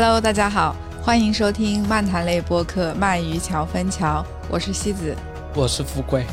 [0.00, 5.12] Hello，大家好，欢迎收听漫谈类播客《鳗鱼桥分桥》，我是西子，
[5.56, 6.24] 我是富贵。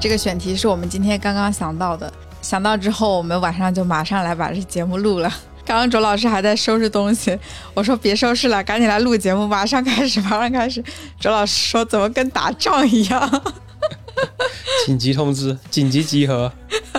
[0.00, 2.10] 这个选题是我们今天刚刚想到的，
[2.40, 5.30] 想到之后，我们晚上就马上来把这节目录了。
[5.66, 7.38] 刚刚卓老师还在收拾东西，
[7.74, 10.82] 我说别收拾了，赶紧来录节目，马上开始， 马上开始。
[11.20, 13.42] 卓老师说怎么跟打仗一样？
[14.86, 16.50] 紧急通知，紧急集合。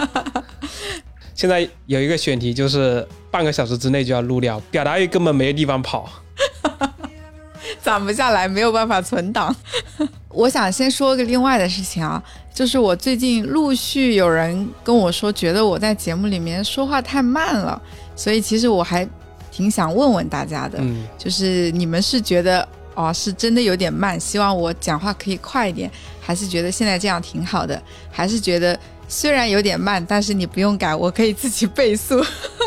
[1.36, 6.08] 现在有一个选题，就是半个小时之内就要录掉，表达欲根本没地方跑，
[7.82, 9.54] 攒不下来，没有办法存档。
[10.30, 17.82] 我想先说个另外的事情啊，就是我最近陆续有人跟我说，觉得我在节目里面说话太慢了，
[18.16, 19.08] 所以其实我还
[19.52, 20.80] 挺想问问大家的，
[21.18, 28.80] 就是你们是觉得哦是真的有点慢，希望我讲话可以快一点，还是觉得现在这样挺好的，还是觉得？
[29.14, 32.20] 虽然有点慢，但是你不用改，我可以自己倍速，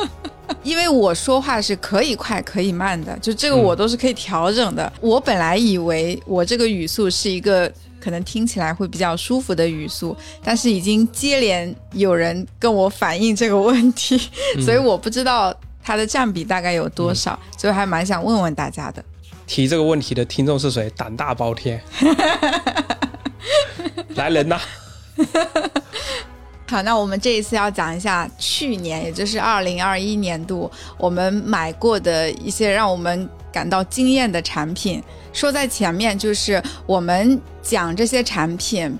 [0.63, 4.91] 因为我说话是可以快可以慢的，就这个我都是可以调整的。
[5.01, 14.17] 我本来以为我这个语速是一个可能听起来会比较舒服的语速，但是已经接连有人跟我反映这个问题，
[14.65, 19.05] 所以我不知道它的占比大概有多少，所以还蛮想问问大家的。
[19.49, 20.89] 提这个问题的听众是谁？
[20.97, 21.83] 胆大包天，
[24.15, 24.61] 来人呐！
[26.69, 35.01] 好，那我们这一次要讲一下去年，也就是二零二一年度我们买过的一些让我们感到惊艳的产品。
[35.33, 38.99] 说在前面，就是我们讲这些产品，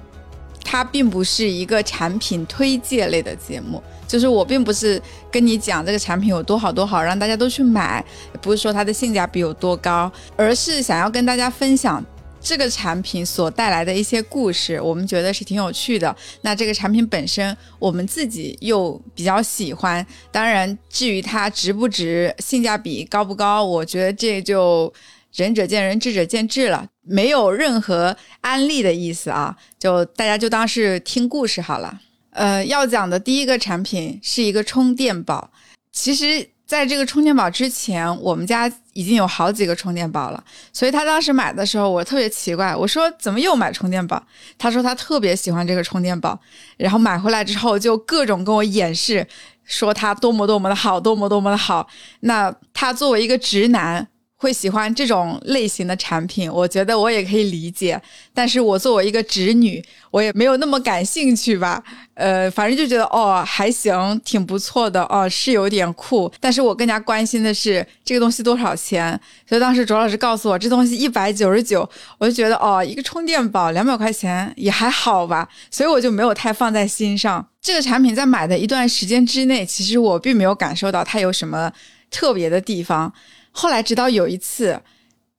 [0.65, 8.05] 它并不是一个产品推介类的节目，就是我并不是跟你讲这个产品有多好多好，让大家都去买，
[8.41, 12.05] 不是说它的性价比有多高，而是想要跟大家分享。
[12.47, 16.17] 这个产品所带来的一些故事，我们觉得是挺有趣的。
[16.43, 20.07] 那这个产品本身，我们自己又比较喜欢。
[20.31, 24.93] 当然，至于它值不值、性价比高不高，我觉得这就
[25.35, 29.57] 仁者见仁，智者见智了，没有任何安利的意思啊。
[29.77, 32.01] 就大家就当是听故事好了。
[32.31, 35.51] 呃，要讲的第一个产品是一个充电宝，
[35.91, 36.51] 其实。
[36.67, 44.21] 在这个充电宝之前，我们家已经有好几个充电宝了，所以他当时买的时候，我特别奇怪，我说怎么又买充电宝？
[44.59, 46.39] 他说他特别喜欢这个充电宝，
[46.77, 49.27] 然后买回来之后就各种跟我演示，
[49.65, 51.89] 说他多么多么的好，多么多么的好。
[52.21, 54.09] 那他作为一个直男。
[54.39, 58.01] 会喜欢这种类型的产品，我觉得我也可以理解。
[58.35, 61.83] 但是我作为一个直女，我也没有那么感兴趣吧。
[62.13, 66.31] 呃，反正就觉得哦还行，挺不错的哦，是有点酷。
[66.39, 69.19] 但是我更加关心的是这个东西多少钱。
[69.49, 75.49] 所以当时卓老师告诉我这东西一百九十九，我就觉得哦，一个充电宝两百块钱也还好吧。
[75.71, 77.47] 所以我就没有太放在心上。
[77.63, 81.73] 这个产品在买的一段时间之内，其实我并没有感受到它有什么
[82.11, 83.11] 特别的地方。
[83.57, 84.79] 后来，直到有一次，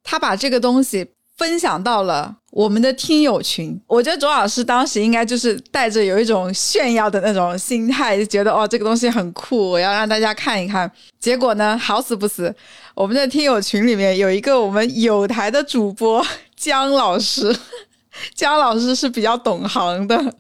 [0.04, 1.08] 他把这个东西
[1.38, 3.80] 分享到了我们的听友群。
[3.86, 10.92] 我觉得卓老师当时应该就是带着有一种炫耀的那种心态，就觉得哦，这个东西很酷，我要让大家看一看。
[11.20, 12.52] 结果呢，好死不死，
[12.96, 16.26] 我们的听友群里面有一个我们有台的主播
[16.56, 17.56] 姜老师，
[18.34, 20.34] 姜老师是比较懂行的。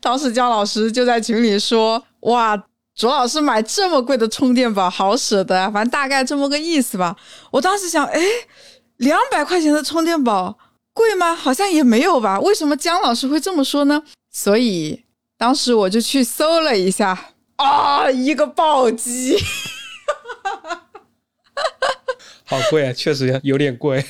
[0.00, 2.00] 当时姜老师就在群里说
[2.30, 2.62] ：“哇。”
[2.96, 5.70] 卓老师买这么贵的充电宝，好舍得啊！
[5.70, 7.14] 反正大概这么个意思吧。
[7.50, 8.18] 我当时想，哎，
[8.96, 10.56] 两百块钱的充电宝
[10.94, 11.34] 贵吗？
[11.34, 12.40] 好像也没有吧。
[12.40, 14.02] 为什么姜老师会这么说呢？
[14.32, 15.04] 所以
[15.36, 19.36] 当时我就去搜了一下，啊，一个暴击，
[22.44, 24.02] 好贵啊，确实有点贵。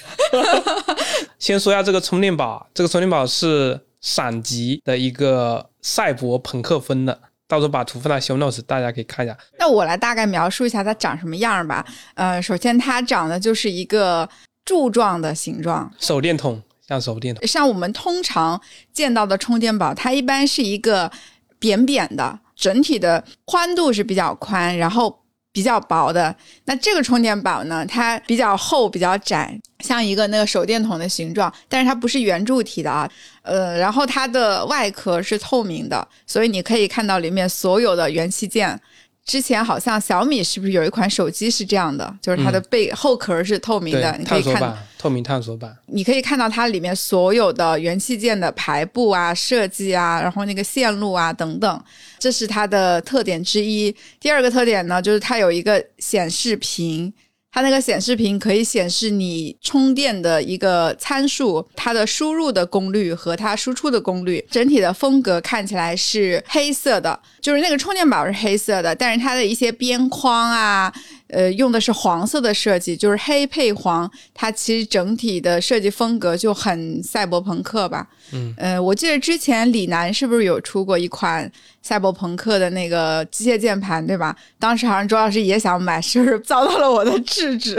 [1.41, 7.20] 先说一下这个充电宝，这个充电宝是闪极的一个赛博朋克风的。
[7.48, 9.36] 到时候把图放在 show notes，大家可以看一下。
[9.58, 11.84] 那我来大概描述一下它长什么样吧。
[12.14, 14.28] 呃，首先它长的就是一个
[14.64, 17.46] 柱状的形状，手电筒像手电筒。
[17.46, 18.60] 像我们通常
[18.93, 21.10] 见到的充电宝，它一般是一个
[21.58, 25.20] 扁扁的，整体的宽度是比较宽，然后。
[25.56, 26.37] 比较薄的，
[26.67, 33.11] 那这个充电宝呢，它比较厚，比较窄，像一个那个手电筒的形状，但是它不是圆柱体的啊，
[33.41, 38.79] 呃，然后它的外壳是透明的，所以你可以看到里面所有的元器件。
[39.26, 42.17] 之前好像小米是不是有一款手机是这样的？
[42.23, 51.84] 就是它的背后壳是透明的，你可以看透明探索版，你可以看到它里面所有的元器件的排布啊、设计啊，然后那个线路啊等等，
[52.20, 53.94] 这是它的特点之一。
[54.20, 57.12] 第二个特点呢，就是它有一个显示屏。
[57.56, 70.93] 它那个显示屏可以显示你充电的一个参数，它的输入的功率和它输出的功率，整体的风格看起来是黑色的，就是那个充电宝是黑色的，但是它的一些边框啊。
[71.28, 78.06] 呃，用的是黄色的设计，就是黑配黄，它其实整体的设计风格就很赛博朋克吧。
[78.32, 81.50] 嗯，呃，我记得之前李楠是不是有出过一款
[81.82, 84.37] 赛博朋克的那个机械键盘，对吧？
[84.58, 87.76] 当时好像周老师也想买，是不是遭到了我的制止？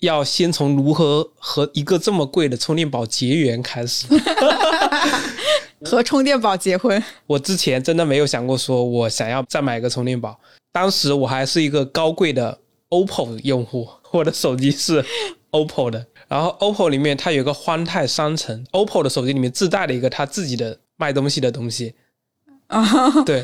[0.00, 4.06] 要先从如何和一个这么贵的充电宝结缘开始。
[5.84, 7.02] 和充电宝结婚？
[7.26, 10.38] 我之前真的没有想过说我想要再买个充电宝。
[10.76, 12.58] 当时我还是一个高贵的
[12.90, 15.02] OPPO 用户， 我的手机是
[15.50, 16.06] OPPO 的。
[16.28, 21.94] 然后 OPPO 里面它有个欢泰商城，OPPO 的手机里面自带了一个它自己的卖东西的东西。
[22.66, 22.84] 啊，
[23.24, 23.42] 对，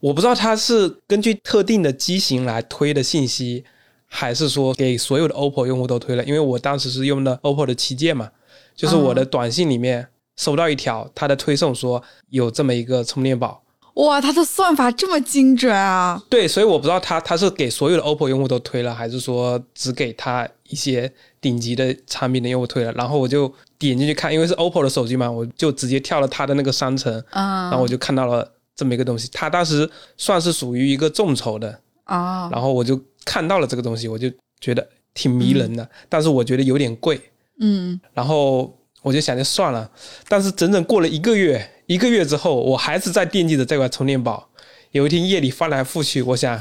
[0.00, 3.64] 我不知道它是根据特定的机型来推的信息，
[4.04, 6.22] 还是说给所有的 OPPO 用户都推了。
[6.24, 8.30] 因为我当时是用的 OPPO 的旗舰嘛，
[8.74, 10.06] 就是我的短信里面
[10.36, 13.62] 收到一条它的推送，说有这么一个充电宝。
[13.96, 16.22] 哇，它的算法这么精准啊！
[16.28, 21.10] 对，所以我不知道它它是给所有的 OPPO 用户都推了，还是说只给他一些
[21.40, 22.92] 顶级的产品的用户推了。
[22.92, 29.30] 然后我就点进去看，因为是 OPPO 的手机嘛，我就直接跳了它的那个商城，嗯，然后我就看到了这么一个东西。
[29.32, 37.18] 它当时算是属于一个众筹的啊，然后我就看到了这个东西，我就觉得挺迷人的，但是我觉得有点贵，
[37.60, 39.90] 嗯，然后我就想着算了。
[40.28, 41.70] 但是整整过了一个月。
[41.86, 44.48] 一个月之后，我还是在惦记着这块充电宝。
[44.92, 46.60] 有一天夜里翻来覆去，我想，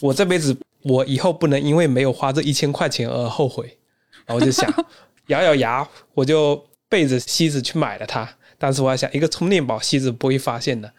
[0.00, 3.78] 我这辈子我以后不能因为没有花这一千块钱而后悔。
[4.26, 4.72] 然后我就想，
[5.28, 8.28] 咬咬牙，我就背着西子去买了它。
[8.58, 10.90] 但是我还想，一个充电宝西子不会发现的。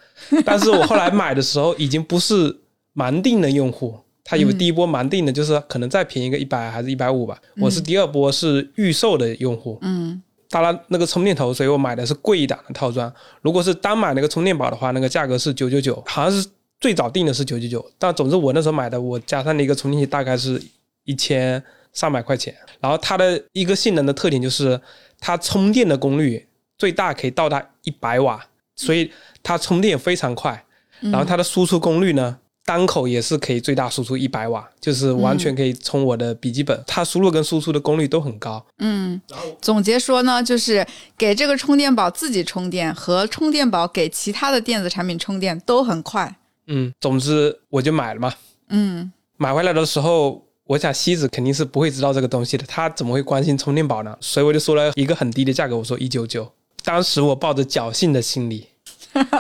[0.45, 2.55] 但是我后来买的时候已经不是
[2.95, 7.39] 盲定的用户，他有第一波盲定的，就是可能再便宜个一百还是一百五吧。
[7.57, 9.79] 我是第二波是预售的用户。
[9.81, 10.21] 嗯。
[10.49, 13.11] 当然，那个充电头，所以我买的是贵一档的套装。
[13.41, 16.47] 如果是单买那个充电宝的话，那个价格是九九九，好像是
[16.79, 17.91] 最早定的是九九九。
[17.99, 20.59] 但总之我那时候买的，我加上的一个充电器大概是
[21.03, 21.63] 一千
[21.93, 22.55] 三百块钱。
[22.79, 24.79] 然后它的一个性能的特点就是
[25.19, 26.47] 它充电的功率
[26.77, 28.43] 最大可以到达一百瓦，
[28.75, 29.11] 所以
[29.43, 30.65] 它充电非常快。
[30.99, 32.37] 然后它的输出功率呢？
[32.69, 36.79] 单口也是可以最大输出一百瓦，就是完全可以充我的笔记本。
[36.85, 38.63] 它输入跟输出的功率都很高。
[38.77, 39.19] 嗯，
[39.59, 40.85] 总结说呢，就是
[41.17, 46.37] 给这个充电宝自己充电和充电宝给其他的电子产品充电都很快。
[46.67, 48.31] 嗯，总之我就买了嘛。
[48.67, 54.15] 嗯，买回来的时候，我想西子肯定是不会知道这个东西的，他怎么会关心充电宝呢？
[54.21, 56.47] 所以我就说了一个很低的价格，我说一九九。
[56.83, 58.67] 当时我抱着侥幸的心理，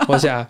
[0.07, 0.47] 我想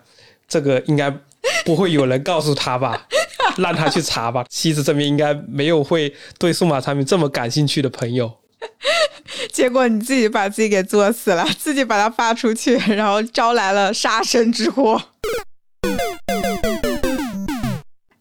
[0.47, 1.13] 这个应该。
[1.65, 3.07] 不会有人告诉他吧？
[3.57, 4.45] 让他去查吧。
[4.49, 8.31] 妻子这边应该没有会对数码产品这么感兴趣的朋友。
[9.51, 15.01] 结果你自己把自己给作死了，自己把它发出去，然后招来了杀身之祸。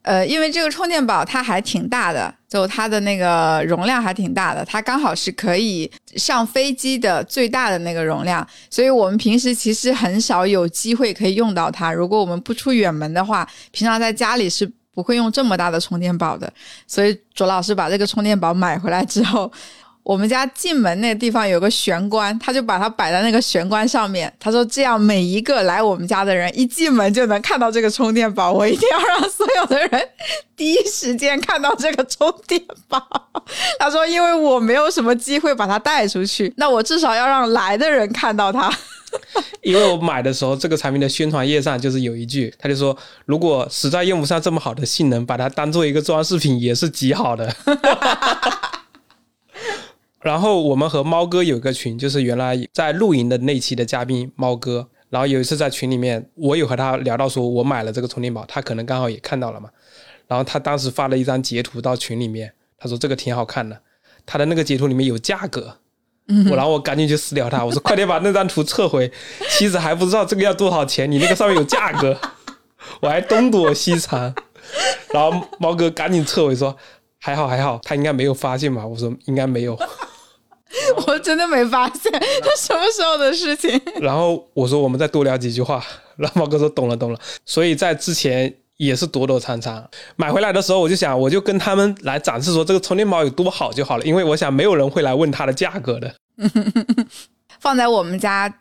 [0.08, 11.92] 呃，因为这个充电宝它还挺大的，就它的那个容量还挺大的，它刚好是可以上飞机的最大的那个容量，所以我们平时其实很少有机会可以用到它。
[11.92, 16.50] 如果我们不出远门的话，平常在家里是不会用这么大的充电宝的。
[16.86, 19.52] 所以卓老师把这个充电宝买回来之后。
[20.08, 24.32] 我们家进门那个地方有个玄关，他就把它摆在那个玄关上面。
[24.40, 28.50] 他说：“这样每一个来我们家的人一进门就能看到这个充电宝。
[28.50, 30.08] 我一定要让所有的人
[30.56, 32.98] 第一时间看到这个充电宝。
[33.78, 38.72] ”他说：“因为我没有什么机会把它带出去，那我至少要让来的人看到它。
[39.60, 47.54] ”因为我买的时候，这个产品的宣传页上就是有一句，他就说：“如果实在用不上这么好的性能，把它当做一个装饰品也是极好的。”
[50.20, 54.88] 然后我们和猫哥有个群，就是原来在露营的那期的嘉宾猫哥。
[55.10, 59.70] 然后有一次在群里面，我有和他聊到说，我买了这个充电宝，他可能刚好也看到了嘛。
[60.26, 63.80] 然后他当时发了一张截图到群里面，他说这个挺好看的。
[64.26, 65.78] 他的那个截图里面有价格，
[66.50, 69.10] 我然后我赶紧去私聊他，我说快点把那张图撤回，
[69.48, 72.14] 妻子还不知道这个要多少钱，你那个上面有价格，
[73.00, 74.34] 我还东躲西藏。
[75.14, 76.76] 然后猫哥赶紧撤回说
[77.18, 78.86] 还好还好，他应该没有发现吧？
[78.86, 79.78] 我说应该没有。
[81.06, 82.12] 我真的没发现，
[82.42, 83.80] 这什么时候的事情？
[84.00, 85.82] 然后我说我们再多聊几句话，
[86.16, 87.18] 然后猫哥说懂了懂了。
[87.46, 89.84] 所以在之前也是躲躲藏藏，
[90.16, 96.14] 买回来的时候我就想，我就跟他们来展示说这个充电宝有多好就好了，因为我想没有人会来问它的价格的。
[97.60, 98.52] 放在我们家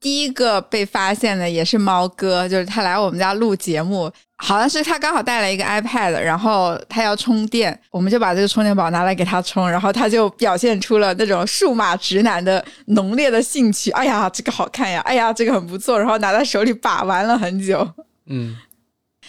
[0.00, 13.90] 第一个被发现的也是猫哥，就是他来我们家录节目，好像是他刚好带了一个 iPad，然后他要充电，我们就把这个充电宝拿来给他充，然后他就表现出了那种数码直男的浓烈的兴趣。
[13.90, 15.02] 哎呀，这个好看呀！
[15.02, 17.86] 哎呀，这个很不错，然后拿在手里把玩了很久。
[18.24, 18.56] 嗯，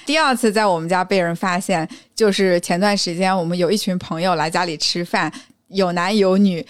[0.05, 1.85] 第二次在我们家被人发现，
[2.15, 5.29] 就是前段时间我们有一群朋友来家里吃饭，
[5.67, 6.65] 有男有女。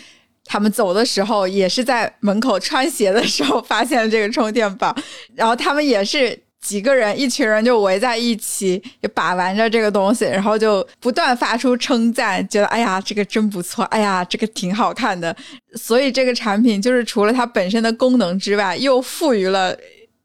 [0.52, 4.94] 他们走的时候也是在门口穿鞋的时候发现了这个充电宝，
[5.34, 15.34] 然后他们也是几个人，一群人就围在一起，就把玩着这个东西，然后就不断发出称赞，觉得哎呀这个真不错，哎呀这个挺好看的。
[15.76, 19.74] 所以这个产品就是除了它本身的功能之外，又赋予了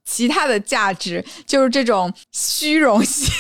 [0.04, 3.32] 其他的价值，就是这种虚荣心。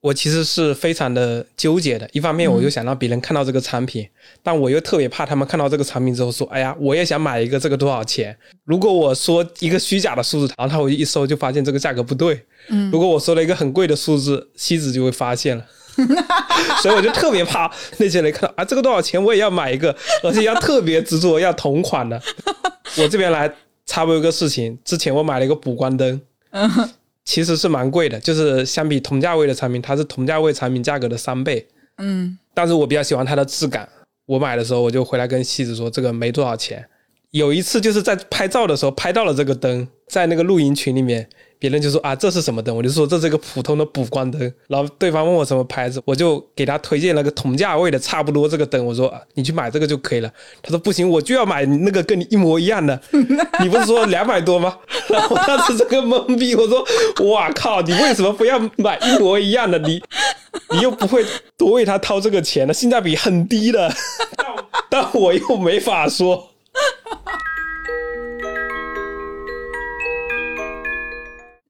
[0.00, 4.08] 我其实是非常的纠结的，一方面我又想让别人看到这个产品，
[4.42, 12.42] 但我又特别怕他们看到这个产品之后说：“哎呀，我也想买一个，这个多少钱？”如果我说一个虚假的数字，然后他回去一搜就发现这个价格不对。
[12.68, 15.66] 嗯，如果我说了一个很贵的数字，妻子就会发现了，
[16.80, 22.18] 所以我就特别怕那些人看到啊，这个多少钱我也要买一个，而且要特别执着要同款的。
[22.96, 23.52] 我这边来
[23.84, 26.18] 插播一个事情，之前我买了一个补光灯。
[27.30, 27.32] 嗯。
[27.32, 31.64] 其实是蛮贵的，就是相比同价位的产品，它是同价位产品价格的三倍。
[31.98, 33.88] 嗯，但是我比较喜欢它的质感。
[34.26, 36.84] 我买的时候，我就回来跟妻子说，这个没多少钱。
[37.30, 41.28] 有一次就是在拍照的时候拍到了这个灯，在那个露营群里面。
[41.60, 42.74] 别人就说啊，这是什么灯？
[42.74, 44.40] 我就说这是一个普通的补光灯。
[44.66, 48.84] 然后对方问我什么牌子，我就给他推荐了个同价位的，差不多这个灯。
[48.84, 50.32] 我说你去买这个就可以了。
[50.62, 52.98] 他说不行，我就要买那个跟你一模一样的。
[53.60, 54.74] 你不是说两百多吗？
[55.08, 56.82] 然后当时这个懵逼，我说
[57.30, 59.78] 哇靠，你为什么不要买一模一样的？
[59.80, 60.02] 你
[60.70, 61.22] 你又不会
[61.58, 63.92] 多为他掏这个钱的，性价比很低的。
[64.88, 66.48] 但我又没法说。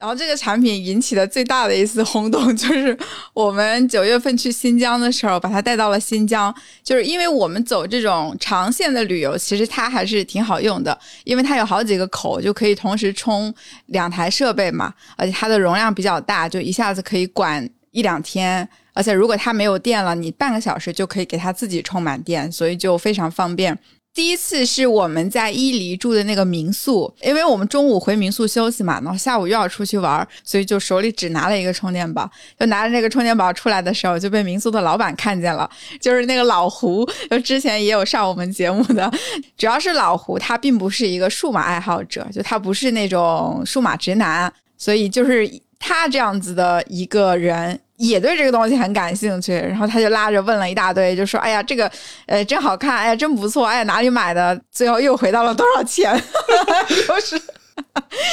[0.01, 2.97] 然后这个产品引起的最大的一次轰动，就是
[3.35, 6.53] 我们九月份去新疆的时候，把它带到了新疆。
[6.83, 13.55] 就是因为我们走这种长线的旅游，其实它还是挺好用的，因为它有好几个口，就可以同时充
[13.89, 18.67] 两台设备嘛，而且它的容量比较大，就一下子可以管一两天。
[18.95, 23.79] 而且如果它没有电了，你半个小时就可以给它自己充满电，所以就非常方便。
[24.13, 32.29] 第一次是我们在伊犁住的那个民宿，因为我们中午回民宿休息嘛，然后下午又要出去玩，所以就手里只拿了一个充电宝。
[32.59, 39.11] 就拿着那个充电宝出来的时候，就被民宿的老板看见了，就是那个老胡，就之前也有上我们节目的。
[39.57, 45.49] 主要是老胡他并不是一个数码爱好者，就他不是那种数码直男，所以就是
[45.79, 47.81] 他这样子的一个人。
[48.01, 51.91] 也对这个东西很感兴趣，然后他就拉着问了一大堆，就说：“哎呀，这个，
[52.27, 56.11] 呃，真好看，哎呀，真不错，哎呀，哪里买的？”最后又回到了多少钱？
[57.09, 57.39] 又是，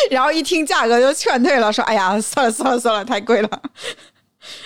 [0.10, 3.50] 然后一听价格就劝退了，说：“哎呀，算了算了算了，太贵了。”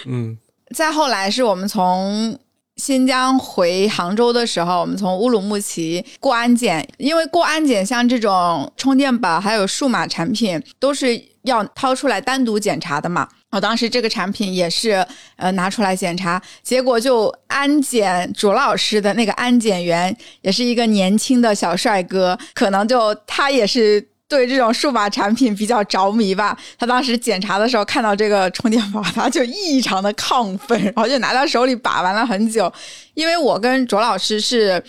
[0.05, 0.37] 嗯。
[0.75, 2.37] 再后来是我们从
[2.77, 13.27] 新疆回杭州的时候，我们从乌鲁木齐过安检，因为过安检像这种充电宝还有数码产品都是要掏出来单独检查的嘛。
[13.51, 15.05] 我当时这个产品也是，
[15.35, 26.57] 呃，拿出来检查，结果就安检卓老师的那个安检员也是一个年轻的小帅哥，可能就他也是对这种数码产品比较着迷吧。
[26.79, 32.71] 他当时检查的时候看到这个充电宝，他就异常的亢奋，然后就拿到手里把玩了很久。
[33.13, 34.81] 因为我跟卓老师是。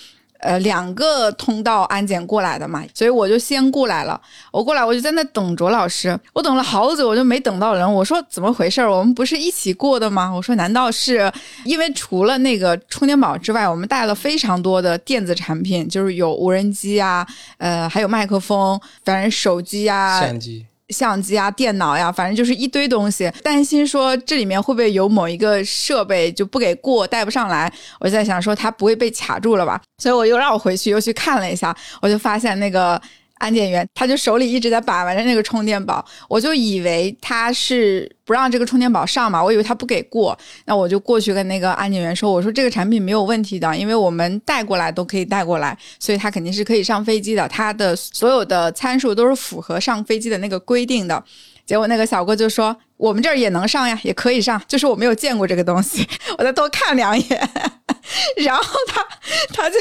[0.43, 4.21] 呃，两个通道安检过来的嘛，所以我就先过来了。
[4.51, 7.95] 我过来，我就在那等卓老师，我等了好久，我就没等到人。
[7.95, 8.81] 我说怎么回事？
[8.87, 10.31] 我们不是一起过的吗？
[10.31, 11.33] 我说难道是
[11.65, 17.27] 因为除了那个充电宝之外，我们带了非常多的电子产品，就是有无人机啊，
[17.59, 20.67] 呃，还有麦克风，反正手机啊，相机。
[20.93, 23.33] 相机啊，电脑呀，反正就是一堆东西。
[23.43, 27.73] 担心说这里面会不会有某一个设备就不给过，带不上来。
[27.99, 29.81] 我就在想说它不会被卡住了吧？
[30.03, 33.01] 所以我又让我回去又去看了一下，我就发现那个。
[33.43, 51.23] 安检员他就手里一直在把玩着那个充电宝，我就以为他是不让这个充电宝上嘛，我以为他不给过，那我就过去跟那个安检员说，我说这个产品没有问题的，因为我们带过来都可以带过来，所以他肯定是可以上飞机的，他的所有的参数都是符合上飞机的那个规定的。
[51.65, 56.07] 结果那个小哥就说：“我们这儿也能上呀，也可以上，就是我没有见过这个东西，
[56.39, 57.51] 我再多看两眼。
[58.37, 59.07] ”然后他
[59.55, 59.79] 他就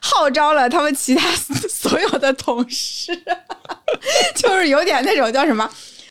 [0.00, 1.28] 号召了他们其他
[1.68, 3.12] 所有的同事，
[4.36, 5.68] 就是有点那种叫什么，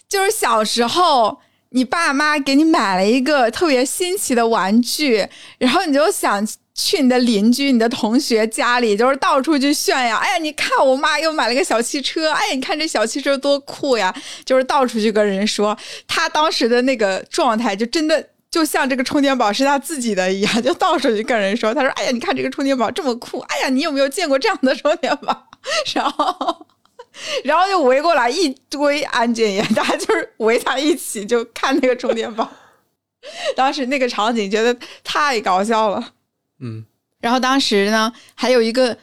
[0.10, 10.17] 就是小时候你爸妈给你买了一个特别新奇的玩具，然后你就想去你的邻居、你的同学家里，就是到处去炫耀。
[10.17, 14.13] 哎呀，你看我妈又买了个小汽车，哎呀，你看这小汽车多酷呀！
[14.44, 21.74] 就是到处去跟人说，他当时的那个状态，就真的就像这个充电宝是他自己的一样，就到处去跟人说。
[21.74, 25.48] 他说：“哎呀，你看这个充电宝这么酷，哎呀，你有没有见过这样的充电宝？”
[25.96, 26.67] 然后，
[27.46, 32.51] 然后就围过来一堆安检员，大家就是围在一起就看那个充电宝。
[33.55, 36.12] 当时那个场景觉得太搞笑了。
[36.60, 36.86] 嗯，
[37.20, 38.98] 然后当时呢，还有一个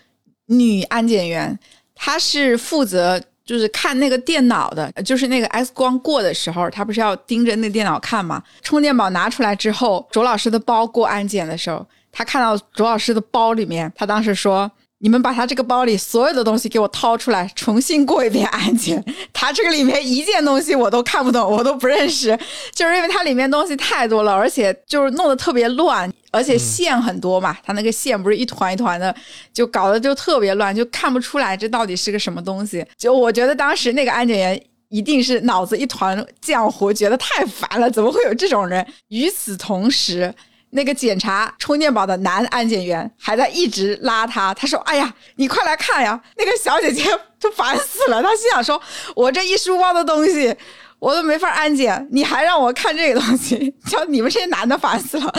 [0.47, 1.59] 女安检员，
[1.95, 8.43] 她是负责就是看那个电脑的，就是那个 X 光过的时候，她不是要盯着那电脑看嘛？
[8.63, 14.71] 充电宝拿出来之后，卓老师的包过安检的时候，她看到卓老师的包里面，她当时说。
[15.03, 19.05] 你们把他这个包里所有的东西给我掏出来，重新过一遍安检。
[19.33, 22.39] 他这个里面一件东西我都看不懂，我都不认识，
[22.73, 29.13] 就是因为它里面东西太多了，而且就是弄得特别乱，而且线很多嘛，它那个线不是一团一团的，
[29.53, 32.87] 就搞得就特别乱，就看不出来这到底是个什么东西。
[32.97, 38.87] 就我觉得当时那个安检员一定是脑子一团浆糊，觉得太烦了，怎么会有这种人？
[39.09, 40.33] 与此同时。
[40.75, 46.19] 那个检查充电宝的男安检员还在一直拉他，他说：“哎呀，你快来看呀！
[46.37, 47.05] 那个小姐姐
[47.39, 48.81] 都烦死了。”他心想说
[49.15, 50.55] ：“我这一书包的东西，
[50.99, 55.31] 我都没法安检，你还让我看这个东西，叫你们这些男的烦死了。”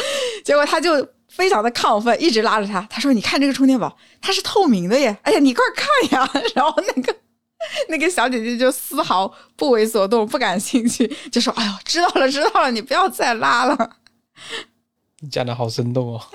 [0.46, 2.86] 结果他就非常的亢奋，一直拉着他。
[2.88, 5.18] 他说：“你看这个充电宝，它是透明的耶！
[5.24, 7.16] 哎呀，你快看呀！”然后那个
[7.90, 13.98] 那个小姐姐就丝毫不为所动，不感兴趣，就说：“哎呦，知道了，知道了，你不要再拉了。”
[15.32, 16.22] 讲的好生动哦！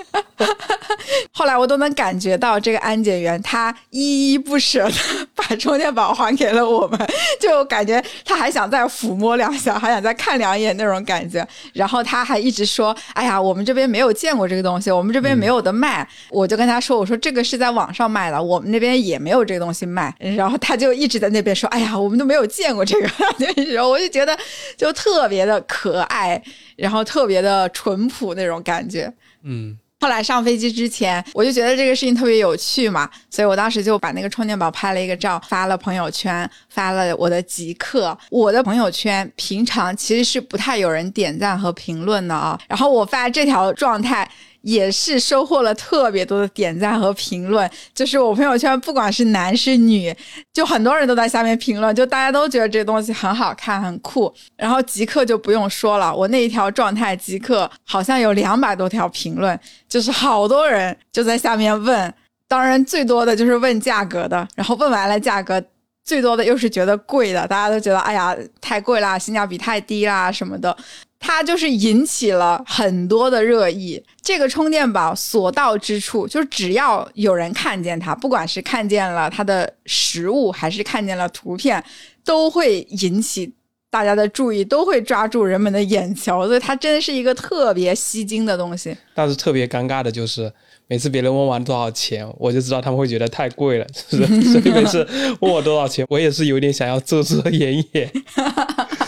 [1.32, 4.94] 后来我都能感觉到这个安检员他依依不舍的
[5.34, 6.98] 把充电宝还给了我们，
[7.40, 11.46] 就感觉他还想再抚摸两下，还想再看两眼那种感觉。
[11.72, 24.36] 然后他还一直说：“哎呀，我们这边没有见过这个东西，我们这边没有的卖。”我就跟他说：“我说这个是在网上卖的，我们那边也没有这个东西卖。”然后他就一直在那边说：“哎呀，我们都没有见过这个。”那时候我就觉得
[24.76, 26.42] 就特别的可爱。
[26.76, 29.10] 然后特别的淳朴那种感觉，
[29.44, 29.78] 嗯。
[30.00, 38.16] 后来上飞机之前，我就觉得这个事情特别有趣嘛，所以我当时就把那个充电宝拍了一个照，发了朋友圈，发了我的极客。
[38.30, 44.30] 我的朋友圈平常其实是不太有人点赞和评论的啊，然后我发这条状态。
[44.68, 50.14] 也是收获了特别多的点赞和评论，就是我朋友圈不管是男是女，
[50.52, 54.30] 就很多人都在下面评论，就大家都觉得这东西很好看、很酷。
[54.58, 62.12] 然后极客就不用说了，我那一条状态极客好像有两百多条评论，就是好多人就在下面问，
[62.46, 65.62] 当然最多的就是问价格的，然后问完了价格。
[66.04, 70.74] 最多的又是觉得贵的，大家都觉得哎呀太贵啦，性价比太低啦什么的，
[71.18, 74.02] 它就是引起了很多的热议。
[74.22, 81.82] 这个充电宝所到之处，就是只要有人看见它，不管是看见了它的实物，还是看见了图片，
[82.24, 83.52] 都会引起
[83.90, 88.96] 大家的注意，都会抓住人们的眼球，所以它真的是一个特别吸睛的东西。
[89.14, 90.52] 但是特别尴尬的就是。
[90.90, 94.52] 每次别人问完多少钱，我就知道他们会觉得太贵了，是不是？
[94.52, 95.06] 所以每次
[95.40, 98.10] 问我多少钱，我也是有点想要遮遮掩掩。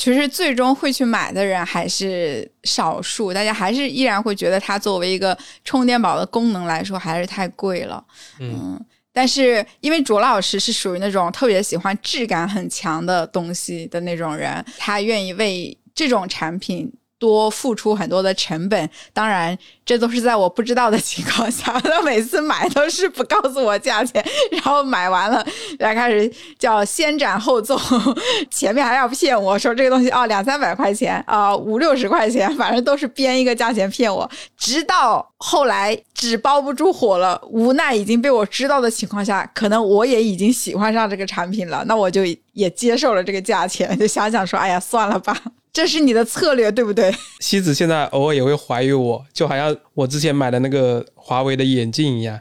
[0.00, 8.02] 其实最终会去买的人还是少数，大家还是依然会觉得它作为一个充电宝的功能来说还是太贵了。
[8.38, 8.82] 嗯，
[9.12, 16.90] 但是因为卓老师是属于那种特别喜欢质感很强的东西的那种人，他愿意为这种产品。
[17.20, 21.78] 多付出很多的成本，当然这都是在我不知道的情况下。
[21.80, 25.46] 他每次买都是不告诉我价钱，然后买完了，
[25.78, 27.78] 再开始叫先斩后奏，
[28.50, 34.28] 前面还要骗我说这个东西啊两三百块钱啊五六十块钱，反正都是编一个价钱骗我。
[34.56, 42.22] 直到后来纸包不住火了，无奈已经被我知道的情况下，可能我也已经喜欢上这个产品了，那我就
[42.54, 45.36] 也接受了这个价钱，就想想说，哎呀，算了吧。
[45.72, 47.14] 这是你的策略，对不对？
[47.40, 52.40] 西子现在偶尔也会怀疑我，就好像我之前买的那个华为的眼镜一样。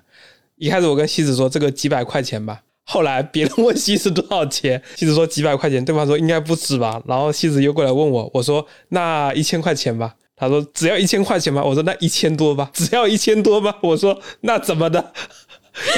[0.57, 7.01] 一开始我跟西子说这个几百块钱吧，后来别人问西子多少钱， 西子说几百块钱，对方说应该不止吧。
[7.07, 10.15] 然后西子又过来问我，我说那一千块钱吧。
[10.35, 11.61] 他说只要一千块钱吧。
[11.63, 13.77] 我说那一千多吧， 只要一千多吧。
[13.81, 15.13] 我说那怎么的，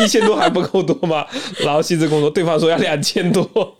[0.03, 1.25] 一千多还不够多吗？
[1.59, 3.77] 然后西子跟我说，对方说要两千多。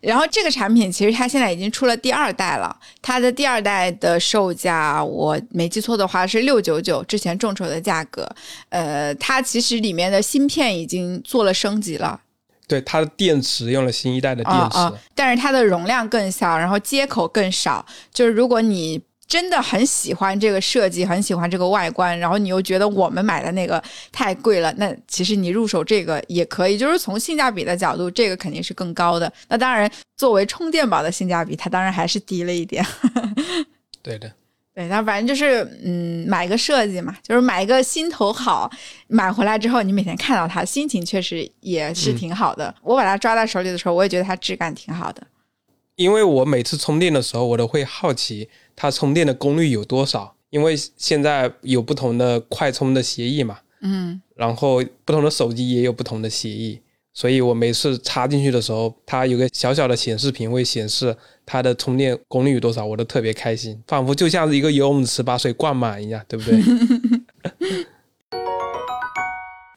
[0.00, 8.28] 然后这个产品其实它现在已经出了第二代了，它的第二代的售价我没记错的话是六九九，之前众筹的价格。
[8.68, 12.20] 呃，它其实里面的芯片已经做了升级了，
[12.66, 14.78] 对，它的电池用了新一代的电池，
[15.14, 17.84] 但是它的容量更小，然后接口更少。
[18.12, 26.78] 就是如果你真的很喜欢这个设计，很喜欢这个外观，然后你又觉得我们买的那个太贵了，那其实你入手这个也可以。
[26.78, 29.30] 就是从性价比的角度，这个肯定是更高的。
[29.48, 32.82] 那当然，作为充电宝的性价比，它当然还是低了一点。
[34.02, 34.32] 对的，
[34.74, 38.70] 对，那反正就是嗯，买个设计嘛，就是买一个心头好。
[39.08, 42.74] 买回来之后，你每天看到它，心情确实也是挺好的。
[42.82, 45.22] 我把它抓在手里的时候，我也觉得它质感挺好的。
[45.98, 50.32] 因为我每次充电的时候，我都会好奇它充电的功率有多少。
[50.50, 56.80] 因为现在有不同的快充的协议嘛，嗯，然后不同的手机也有不同的协议，
[57.12, 66.58] 所以我每次插进去的时候，它有个小小的显示屏会显示它的充电功率有多少，我都特别开心，仿佛就像是一个游泳池把水灌满一样，对不对？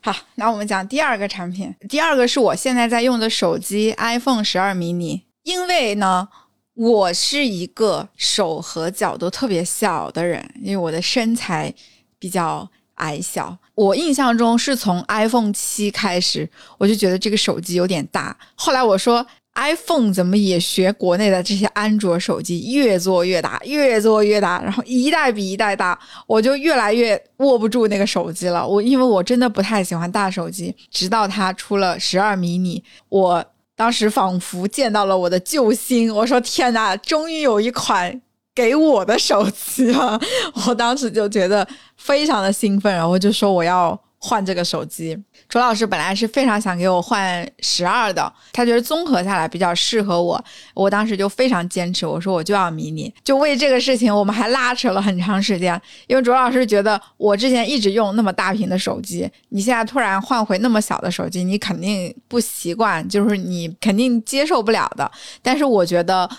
[0.03, 5.23] 好，那我们讲第二个产品，第二个是我现在在用的手机 iPhone 十二 mini。
[5.43, 6.27] 因为呢，
[6.75, 11.73] 我是一个手和脚都特别小的人，因为我的身材
[12.19, 13.57] 比较矮小。
[13.73, 18.37] 我印象中是从 iPhone 七开始，我就觉得这个手机有点大。
[18.53, 19.25] 后来我说
[19.55, 28.67] ，iPhone 怎么也学国内的这些安卓手机，越做越大，越做越大，然后一代比一代大，我就越来越握不住那个手机了。
[28.67, 33.45] 我因为我真的不太喜欢大手机，直到它出了十二迷你，我。
[33.81, 38.21] 当时仿佛见到了我的救星，我说天哪，终于有一款
[38.53, 40.21] 给我的手机了！
[40.67, 41.67] 我当时就觉得
[41.97, 43.99] 非常的兴奋，然后就说我要。
[44.23, 45.17] 换这个手机，
[45.49, 50.41] 卓老师本来是非常想给我换十二的，他觉得综合下来比较适合我。
[50.75, 53.11] 我当时就非常坚持，我说我就要迷你。
[53.23, 55.81] 就为这个事情，我们还拉扯了很长时间。
[56.05, 65.11] 因为卓老师觉得我之前一直用那么大屏的手机，你现在突然换回那么小的手机，你肯定不习惯，就是你肯定接受不了的。
[65.41, 66.29] 但是我觉得。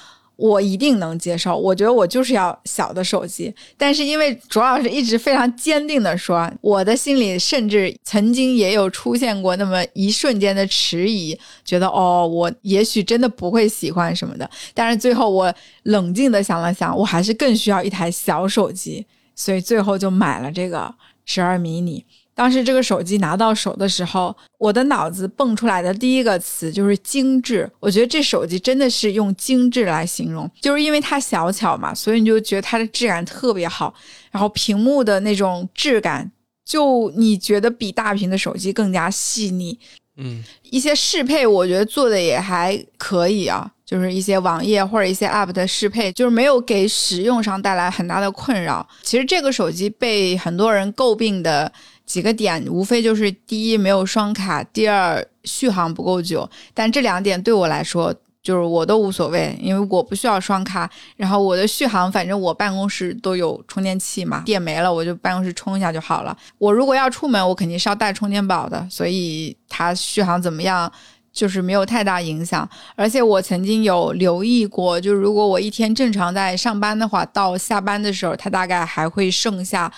[0.42, 20.92] 我一定能接受，我觉得我就是要小的手机，但是因为卓老师一直非常坚定的说，我的心里甚至曾经也有出现过那么一瞬间的迟疑，觉得哦，我也许真的不会喜欢什么的，但是最后我冷静的想了想，我还是更需要一台小手机，所以最后就买了这个
[21.24, 22.04] 十二迷你。
[22.34, 27.70] 当时这个手机拿到手的时候，我的脑子蹦出来的第一个词就是精致。
[27.78, 33.92] 我觉得这手机真的是用精致来形容，就是因为它小巧嘛，所以你就觉得它的质感特别好。
[34.30, 36.32] 然后屏幕的那种质感，
[36.64, 39.78] 就你觉得比大屏的手机更加细腻。
[40.16, 48.86] 嗯，一些适配我觉得做的也还可以啊，就是一些网页或者一些 App 的适配，就是没有给使用上带来很大的困扰。
[49.02, 51.70] 其实这个手机被很多人诟病的。
[52.12, 56.46] 几个点无非就是第一没有双卡，第二续航不够久。
[56.74, 60.90] 但这两点对我来说就是我都无所谓，因为我不需要双卡。
[61.16, 66.36] 然后我的续航，反正我办公室都有充电器嘛，电没了我就办公室充一下就好了。
[66.58, 70.92] 我如果要出门，我肯定是要带充电宝的，所以它续航怎么样
[71.32, 72.68] 就是没有太大影响。
[72.94, 79.90] 而且我曾经有留意过，就是如果我一天正常在上班的话，到下班的时候它大概还会剩下。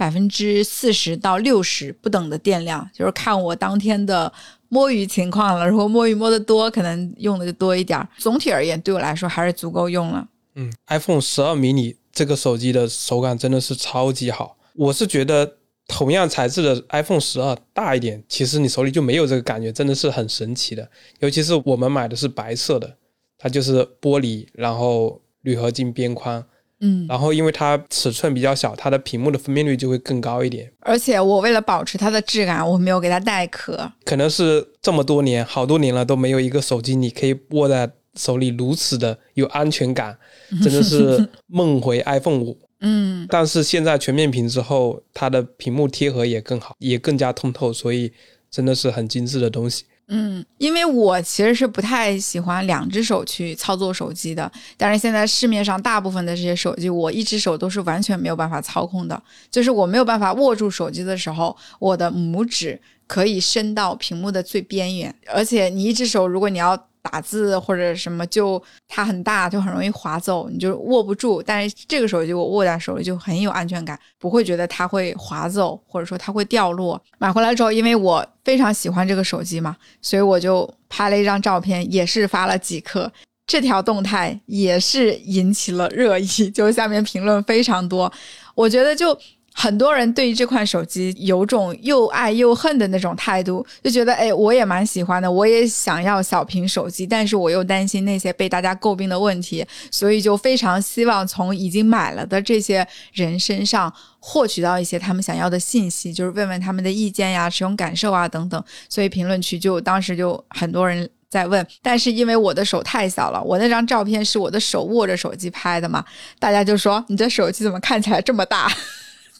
[0.00, 4.32] 百分之四十到六十不等的电量，就是看我当天的
[4.70, 5.68] 摸鱼情况了。
[5.68, 8.08] 如果摸鱼摸得多，可能用的就多一点。
[8.16, 10.26] 总体而言，对我来说还是足够用了。
[10.54, 14.56] 嗯，iPhone 十二 mini 这个手机的手感真的是超级好。
[14.74, 20.88] 我是觉得同样材质的 iPhone 十二大一点，其实你手里就没有这个感觉，真的是很神奇的。
[21.18, 22.96] 尤其是我们买的是白色的，
[23.36, 26.42] 它就是玻璃，然后铝合金边框。
[26.80, 30.70] 嗯，然后因为它尺寸比较小，它的屏幕的分辨率就会更高一点。
[30.80, 33.90] 而且我为了保持它的质感，我没有给它带壳。
[34.04, 40.16] 可能是这么多年，好多年了都没有一个手机你可以握在手里如此的有安全感，
[40.62, 42.58] 真的是梦回 iPhone 五。
[42.80, 48.10] 嗯，但是现在全面屏之后，它的屏幕贴合也更好，也更加通透，所以
[48.50, 49.84] 真的是很精致的东西。
[50.12, 66.89] 嗯，因为我其实是不太喜欢两只手去操作手机的，但是现在市面上大部分的这些手机，我一只手都是完全没有办法操控的，就是我没有办法握住手机的时候，我的拇指可以伸到屏幕的最边缘，而且你一只手，如果你要。
[67.02, 71.42] 打字或者什么，就它很大，就很容易滑走，你就握不住。
[71.42, 77.00] 但是这个手机我握在手里就很有安全感，不会觉得它会滑走，或者说它会掉落。
[77.18, 83.10] 买回来之后，因为我非常喜欢这个手机嘛，所以我就拍了一张照片，也是发了几颗。
[83.46, 88.12] 这条动态也是引起了热议，就下面评论非常多。
[88.54, 89.18] 我觉得就。
[89.60, 108.64] 很多人对于这款手机有种又爱又恨的那种态度，就觉得哎，我也蛮喜欢的，我也想要小屏手机，但是我又担心那些被大家诟病的问题，所以就非常希望从已经买了的这些人身上获取到一些他们想要的信息，就是问问他们的意见呀、使用感受啊等等。
[108.88, 111.06] 所以评论区就当时就很多人。
[111.30, 116.04] 在问，但是因为我的手太小了，我那张照片是我的手握着手机拍的嘛，
[116.40, 118.68] 大家就说你这手机怎么看起来这么大？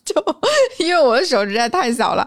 [0.04, 0.14] 就
[0.78, 2.26] 因为我的手实在太小了。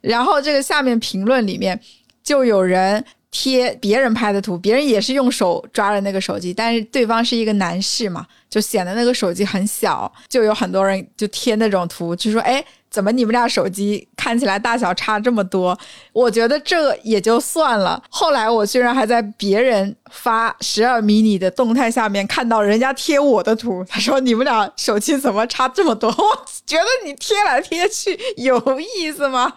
[0.00, 1.78] 然后这个下面评论里面
[2.22, 12.64] 就有人贴别人拍的图，别人也是用手抓着那个手机，但是对方是一个男士嘛，就显得那个手机很小，就有很多人就贴那种图，就说哎。
[12.90, 15.78] 怎么你们俩手机看起来大小差这么多？
[16.12, 18.02] 我觉得这也就算了。
[18.10, 26.10] 后来我居然还在别人发十二迷你的动态下面看到人家贴我的图，他说你们俩手机怎么差这么多？
[26.10, 29.52] 我觉得你贴来贴去有意思吗？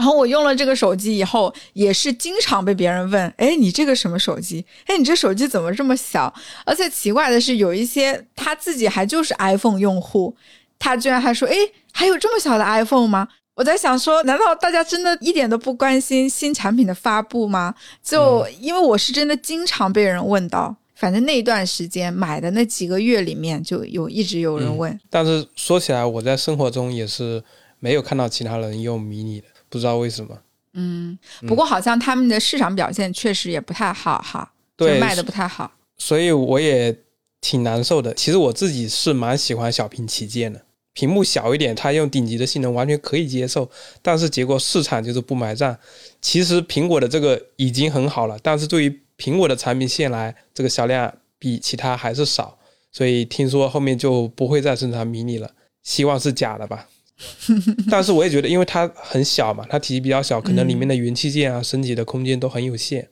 [0.00, 4.64] 然后我用了这个手机以后，也是经常被别人问：“哎，你这个什么手机？
[4.86, 6.32] 哎，你这手机怎么这么小？”
[6.64, 10.34] 而且奇怪的是，有一些他自己还就是 iPhone 用户，
[10.78, 11.54] 他居然还说：“哎，
[11.92, 17.74] 还有这么小的 iPhone 吗？”我在想说，难道大家真的一点都不关心新产品的发布吗？
[18.02, 24.98] 就因为我是真的经常被人问到，反正那一段时间买的那几个月里面，就有一直有人问。
[25.10, 27.44] 但是说起来，我在生活中也是
[27.80, 29.48] 没有看到其他人用迷你的。
[29.70, 30.38] 不知道为什么，
[30.74, 36.94] 嗯，不过好像他们的市场表现确实也不太好哈，对，卖的不太好，所以我也
[37.40, 38.12] 挺难受的。
[38.12, 40.60] 其实我自己是蛮喜欢小屏旗舰的，
[40.92, 43.70] 屏幕小一点，它用顶级的性能完全可以接受。
[44.02, 45.76] 但是结果市场就是不买账。
[46.20, 52.58] 其实苹果的这个已经很好了，但是对于苹果的产品线来，这个销量比其他还是少。
[52.92, 55.48] 所以听说后面就不会再生产迷你了，
[55.84, 56.88] 希望是假的吧。
[57.90, 63.08] 但是我也觉得，因为它很小嘛，它体积比较小，可能里面的元器件啊、升级的空间都很有限，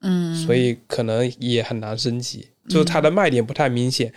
[0.00, 4.12] 嗯，所以可能也很难升级，就是它的卖点不太明显。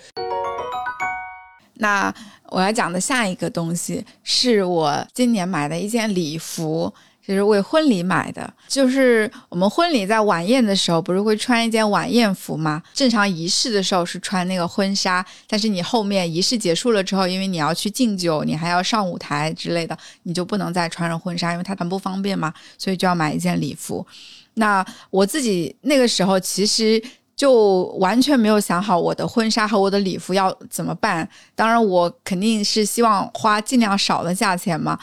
[1.75, 2.13] 那
[2.47, 6.93] 我要讲的下一个东西，是我今年买的一件礼服。
[7.27, 12.83] 就是为婚礼买的，就是我们婚礼在晚宴的时候，不是会穿一件晚宴服吗？
[12.93, 24.05] 正常仪式的时候是穿那个婚纱，但是你后面仪式结束了之后，因为你要去敬酒，你还要上舞台之类的，你就不能再穿着婚纱，因为它很不方便嘛，所以就要买一件礼服。
[24.53, 27.01] 那我自己那个时候其实。
[27.35, 31.27] 就完全没有想好我的婚纱和我的礼服要怎么办。
[31.53, 34.97] 当然，我肯定是希望花尽量少的价钱嘛。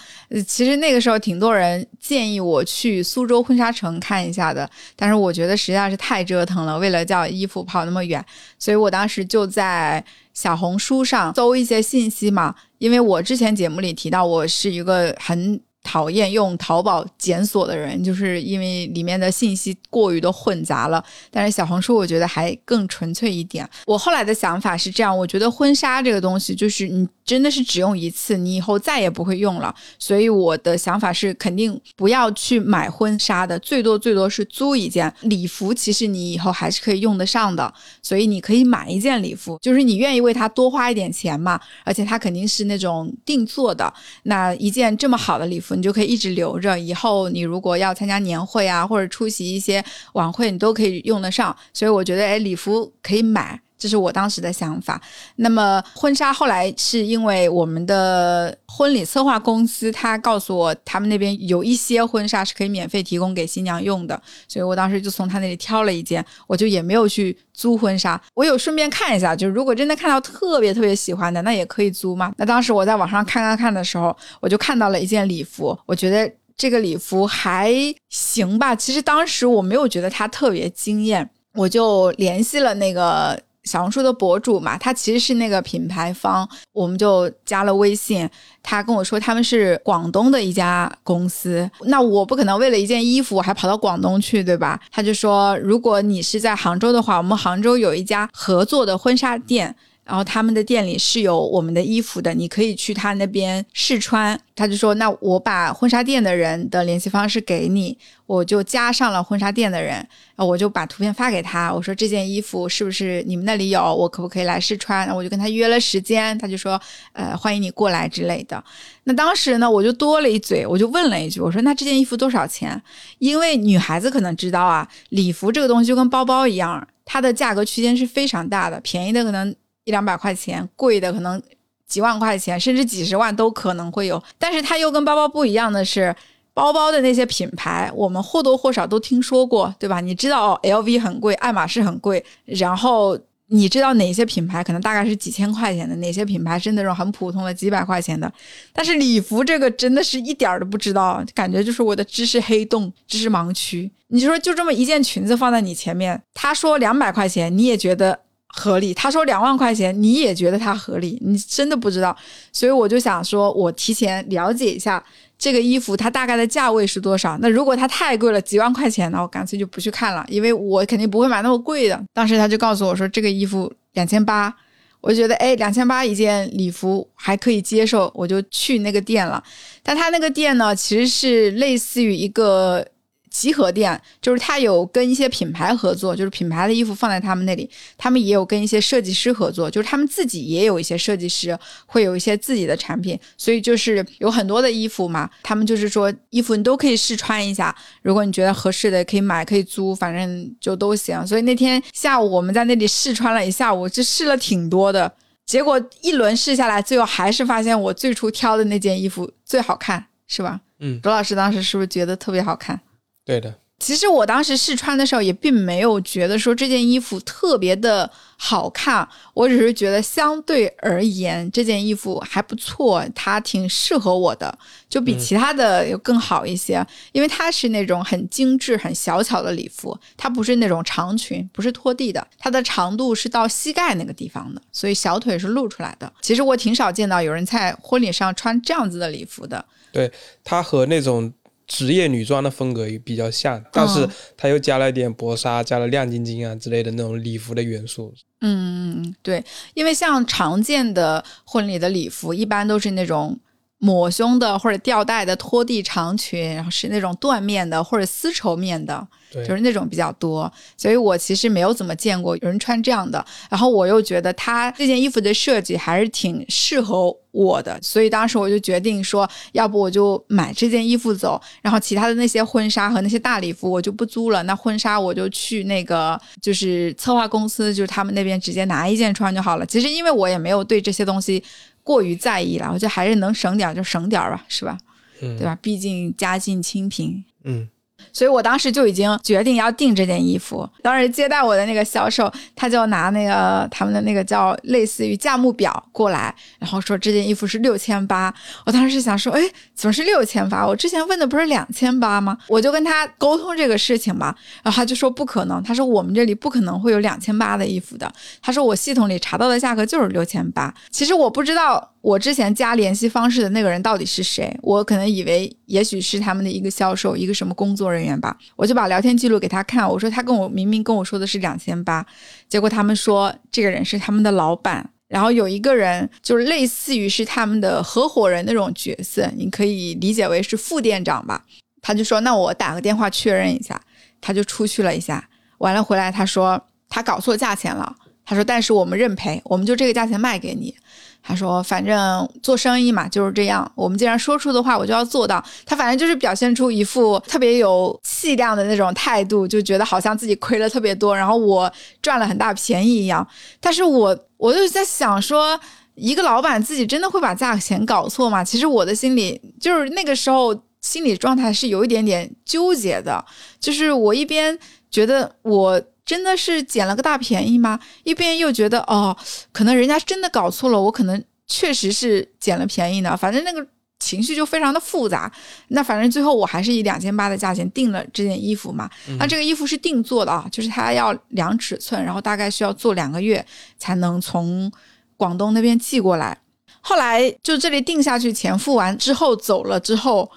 [0.46, 8.24] 其实那个时候挺多人建议我去苏州婚纱城看一下的，但是我觉得实在是太折腾了，为了叫衣服跑那么远，
[8.58, 12.54] 所以我当时就在小红书上搜一些信息嘛。
[12.78, 15.60] 因为我之前节目里提到，我是一个很。
[15.82, 21.04] 讨厌用淘宝检索的人，就是因为里面的信息过于的混杂了。
[21.30, 23.68] 但是小红书我觉得还更纯粹一点。
[23.86, 29.74] 我后来的想法是这样，我觉得婚纱这个东西就是你真的是只用一次，你以后再也不会用了。
[29.98, 35.74] 所以我的想法是肯定不要去买婚纱的，最多最多是租一件礼服。
[35.74, 41.60] 其实你以后还是可以用得上的，所以你可以买一件礼服，就是你愿意为它多花一点钱嘛。
[41.84, 43.92] 而且它肯定是那种定做的，
[44.24, 45.71] 那一件这么好的礼服。
[45.74, 51.56] 你就可以一直留着，以后你如果要参加年会啊，或者出席一些晚会，你都可以用得上。
[51.72, 53.60] 所以我觉得，哎，礼服可以买。
[53.82, 55.00] 这是我当时的想法。
[55.34, 68.20] 那么婚纱后来是因为我们的婚礼策划公司，他告诉我他们那边有一些婚纱是可以免费提供给新娘用的，所以我当时就从他那里挑了一件，我就也没有去租婚纱。
[68.34, 72.32] 我有顺便看一下，就如果真的看到特别特别喜欢的，那也可以租嘛。
[72.36, 77.74] 那当时我在网上看看看的时候，我就看到了一件礼服，我觉得这个礼服还
[78.10, 78.76] 行吧。
[78.76, 83.42] 其实当时我没有觉得它特别惊艳，我就联系了那个。
[83.64, 88.28] 小红书的博主嘛，他其实是那个品牌方，我们就加了微信。
[88.62, 94.80] 他跟我说他们是广东的一家公司，那我不可能为了一件衣服我还跑到广东去，对吧？
[94.90, 99.74] 他就说，如果你是在杭州的话，我们杭州有一家合作的婚纱店。
[100.04, 104.38] 然后他们的店里是有我们的衣服的，你可以去他那边试穿。
[104.54, 111.72] 他就说：“那我把婚纱店的人的联系方式给你，我就加上了婚纱店的人，然后我就把图片发给他。
[111.72, 113.82] 我说这件衣服是不是你们那里有？
[113.94, 115.08] 我可不可以来试穿？
[115.14, 116.78] 我就跟他约了时间，他就说：
[117.12, 118.62] 呃，欢迎你过来之类的。
[119.04, 122.80] 那当时呢，我就多了一嘴，我就问了一句：我说那这件衣服多少钱？
[123.18, 129.54] 因为女孩子可能知道啊，礼服这个东西就跟包包一样，它的价格区间是非常大的，便宜的可能。
[129.84, 131.42] 一两百块钱，贵的可能
[131.86, 134.22] 几万块钱，甚至几十万都可能会有。
[134.38, 136.14] 但是它又跟包包不一样的是，
[136.54, 140.00] 包包的那些品牌，我们或多或少都听说过，对吧？
[140.00, 143.18] 你知道哦，LV 很贵，爱马仕很贵，然后。
[143.48, 148.32] 你知道哪些品牌可能大概是几千块钱的，哪些品牌是那种很普通的几百块钱的？
[148.72, 153.90] 但是礼服这个真的是一点儿都不知道，感觉就是我的知识黑洞、知识盲区。
[154.06, 158.18] 你说就这么一件裙子放在你前面，他说两百块钱你也觉得
[158.54, 162.14] 合理，他说两万块钱你也觉得它合理，你真的不知道。
[162.52, 165.02] 所以我就想说，我提前了解一下。
[165.38, 167.36] 这个衣服它大概的价位是多少？
[167.40, 172.00] 那如果它太贵了，几万块钱，那我干脆就不去看了，因为我肯定不会买那么贵的。
[172.14, 174.54] 当时他就告诉我说，这个衣服两千八，
[175.00, 179.42] 我觉得哎，两千八一件礼服还可以接受，我就去那个店了。
[179.82, 182.86] 但他那个店呢，其实是类似于一个。
[183.32, 201.26] 集合店就是他有跟一些品牌合作，就是品牌的衣服放在他们那里，他们也有跟一些设计师合作，就是他们自己也有一些设计师会有一些自己的产品，所以就是有很多的衣服嘛，他们就是说衣服你都可以试穿一下，如果你觉得合适的可以买可以租，反正就都行。
[201.26, 205.10] 所以那天下午我们在那里试穿了一下午，就试了挺多的，
[205.46, 210.60] 结果一轮试下来，最后还是发现我最初挑的那件衣服最好看，是吧？
[210.80, 212.78] 嗯，罗老师当时是不是觉得特别好看？
[213.24, 224.56] 对的，其实我当时试穿的时候也并没有觉得说这件衣服特别的好看，我只是觉得相对而言这件衣服还不错，它挺适合我的，
[224.88, 236.12] 就比其他的要更好一些，因为它是那种很精致、很小巧的礼服，它不是那种长裙，不是拖地的，它的长度是到膝盖那个地方的，所以小腿是露出来的。
[236.20, 239.64] 其实我挺少见到有人在婚礼上穿这样子的礼服的。
[239.92, 240.10] 对，
[240.42, 241.32] 它和那种。
[241.72, 244.06] 职业女装的风格也比较像，但是
[244.36, 248.12] 它又加了一点薄纱，加了亮晶晶啊之类的那种礼服的元素。
[248.42, 253.40] 嗯，对，因为像常见的婚礼的礼服，一般都是那种
[253.82, 259.06] 抹胸的或者吊带的拖地长裙，然后是那种缎面的或者丝绸面的。
[259.32, 263.24] 就是那种比较多，所以我其实没有怎么见过有人穿这样的。
[263.48, 274.42] 然后我又觉得它这件衣服的设计还是挺适合我的，所以当时我就决定说，要不我就买这件衣服走，然后其他的那些婚纱和那些大礼服我就不租了。
[274.42, 279.64] 那婚纱我就去那个就是策划公司，就是他们那边直接拿一件穿就好了。
[279.64, 281.42] 其实因为我也没有对这些东西
[281.82, 284.78] 过于在意了，我觉得还是能省点就省点吧，是吧？
[285.20, 285.56] 嗯，对吧？
[285.60, 287.24] 毕竟家境清贫。
[287.44, 287.68] 嗯。
[288.12, 290.68] 所以我当时就已经决定要订这件衣服。
[290.82, 298.32] 当时接待我的那个销售，他就拿那个他们的那个叫类似于价目表过来，然后说这件衣服是六千八。
[298.66, 299.40] 我当时想说，哎，
[299.74, 300.66] 怎么是六千八？
[300.66, 302.36] 我之前问的不是两千八吗？
[302.48, 308.12] 我就跟他沟通这个事情嘛，然后他就说不可能，他说我们这里不可能会有两千八的衣服的。
[308.40, 310.72] 他说我系统里查到的价格就是六千八。
[310.90, 311.91] 其实我不知道。
[312.02, 314.52] 我之前加联系方式的那个人到底是谁？
[314.60, 318.36] 我可能以为也许是他们的一个销售，一个什么工作人员吧。
[318.56, 322.04] 我就把聊天记录给他看，我说他跟我明明跟我说的是两千八，
[322.48, 331.44] 结果他们说这个人是他们的老板，然后有一个人就是类似于是他们的合伙人那种角色，你可以理解为是副店长吧。
[331.80, 333.80] 他就说那我打个电话确认一下，
[334.20, 340.74] 他就出去了一下，完了回来他说他搞错价钱了，他说但是我们认赔，我们就这个价钱卖给你。
[341.22, 345.42] 他说：“反正做生意嘛就是这样，我们既然说出的话，我就要做到。
[345.64, 353.26] 他反正就是表现出一副特别有气量的那种态度，就觉得好像自己亏了特别多，然后我赚了很大便宜一样。
[353.60, 355.58] 但是我我就在想说，
[355.94, 358.42] 一个老板自己真的会把价钱搞错吗？
[358.42, 363.24] 其实我的心里就是那个时候心理状态是有一点点纠结的，
[363.60, 364.58] 就是我一边
[364.90, 367.78] 觉得我。”真的是捡了个大便宜吗？
[368.02, 369.16] 一边又觉得哦，
[369.52, 373.16] 可能人家真的搞错了，我可能确实是捡了便宜呢。
[373.16, 373.64] 反正那个
[374.00, 375.30] 情绪就非常的复杂。
[375.68, 378.90] 那反正最后我还是以两千八的价钱订了这件衣服嘛。
[379.18, 383.44] 那这个衣服是定做的啊，就是他要量尺寸，然后大概需要做两个月
[383.78, 384.70] 才能从
[385.16, 386.36] 广东那边寄过来。
[386.80, 390.28] 后来就这里定下去，钱付完之后走了之后。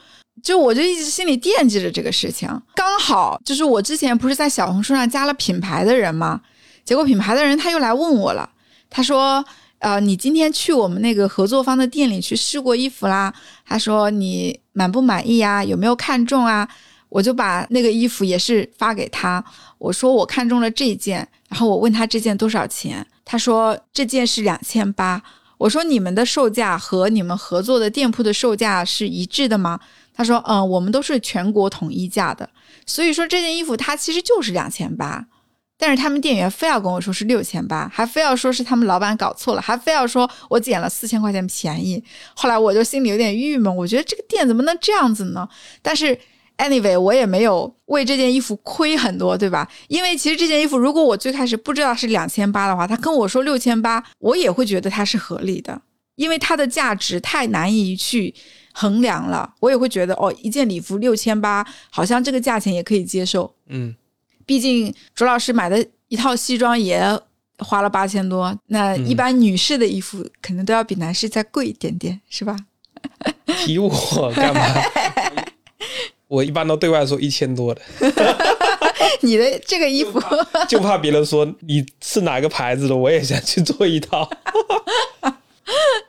[0.46, 6.40] 就我就一直心里惦记着这个事情，刚好就是我之前不是在小红书上加了品牌的人吗？
[6.86, 8.48] 结果品牌的人他又来问我了，
[8.92, 9.44] 他说
[9.80, 13.34] ：“呃，你今天去我们那个合作方的店里去试过衣服啦？
[13.66, 15.64] 他说你满不满意呀？
[15.64, 16.70] 有没有看中啊？”
[17.10, 19.44] 我就把那个衣服也是发给他，
[19.78, 25.20] 我说我看中了这件，然后我问他这件多少钱，他说这件是两千八。
[25.58, 29.80] 我说你们的售价和你们合作的店铺的售价是一致的吗？
[30.16, 32.50] 他说：“嗯，我们都是全国统一价的，
[32.86, 35.28] 所以说这件衣服它其实就是两千八，
[35.78, 42.02] 但是他们店员非要跟我说是六千八，还非要说是他们老板搞错了，还非要说我捡了四千块钱便宜。
[42.34, 45.48] 后来我就心里有点郁闷，我觉得这个店怎么能这样子呢？
[45.82, 46.18] 但是
[46.58, 49.70] anyway，我也没有为这件衣服亏很多，对吧？
[49.90, 55.82] 因为其实这件衣服，如果我最开始不知道是两千八的话，他跟我说六千八，我也会觉得它是合理的，
[56.16, 58.34] 因为它的价值太难以去
[58.74, 59.54] 衡量了。
[59.60, 63.54] 我也会觉得哦，一件礼服六千八，好像这个价钱也可以接受。
[63.68, 63.96] 嗯，
[64.46, 67.02] 毕竟卓老师买的一套西装也
[67.60, 72.58] 花了八千多，那一般女士的衣服可能都要比男士再贵一点点，是吧？
[73.60, 73.90] 提我
[74.36, 74.62] 干嘛？
[76.28, 77.82] 我一般都对外说一千多的，
[79.22, 80.20] 你的这个衣服，
[80.68, 84.28] 就怕别人说你是哪个牌子的，我也想去做一套。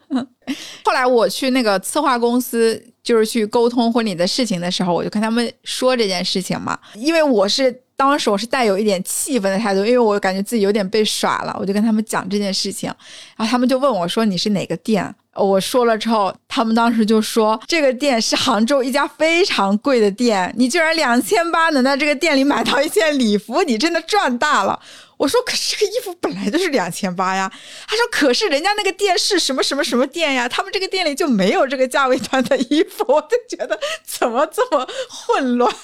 [0.86, 12.88] 后来我去那个策划公司，就是去沟通婚礼的事情的时候，我就跟他们说这件事情嘛，因为我是当时我是带有一点气愤的态度，因为我感觉自己有点被耍了，我就跟他们讲这件事情，
[13.36, 15.12] 然后他们就问我说你是哪个店？
[15.34, 24.78] 我说了之后，他们当时就说这个店是杭州一家非常贵的店，你居然两千八能在这个店里买到一件礼服，你真的赚大了。
[25.16, 27.50] 我说可是这个衣服本来就是两千八呀。
[27.86, 35.74] 他说可是人家那个店是什么什么什么店呀，他们这个店里就没有这个价位段的衣服，我就觉得怎么这么混乱。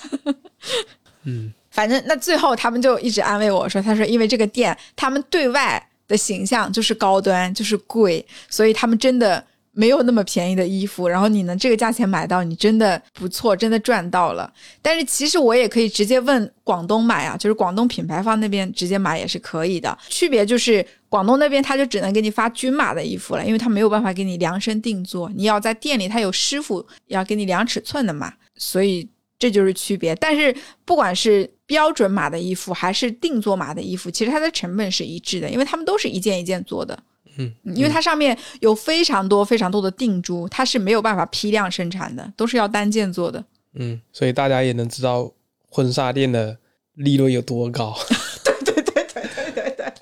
[1.24, 5.88] 嗯， 反正那最后他们就一直安慰我说，他说因为这个店他们对外。
[6.08, 11.08] 的形象就是高端，就是贵，所以他们真的没有那么便宜的衣服。
[11.08, 14.52] 然后你能这个价钱买到，你真的不错，真的赚到了。
[14.80, 19.96] 但是其实我也可以直接问广东买啊，就是广东品牌方那边直接买也是可以的。
[20.08, 29.08] 区别就是广东那边他就只能给你发均码的衣服了，因为他没有办法给你量身定做，你要在店里他有师傅要给你量尺寸的嘛，所以
[29.38, 30.14] 这就是区别。
[30.16, 30.54] 但是
[30.84, 36.98] 不管是标准码的衣服还是定做码的衣服，其实它的成本是一致的，因为他们都是一件一件做的。
[37.36, 43.44] 嗯，因为它上面有非常多非常多的定珠，它是没有办法批量生产的，都是要单件做的。
[43.74, 45.32] 嗯，所以大家也能知道
[45.68, 46.56] 婚纱店的
[46.94, 47.96] 利润有多高。
[48.44, 49.92] 对对对对对对对。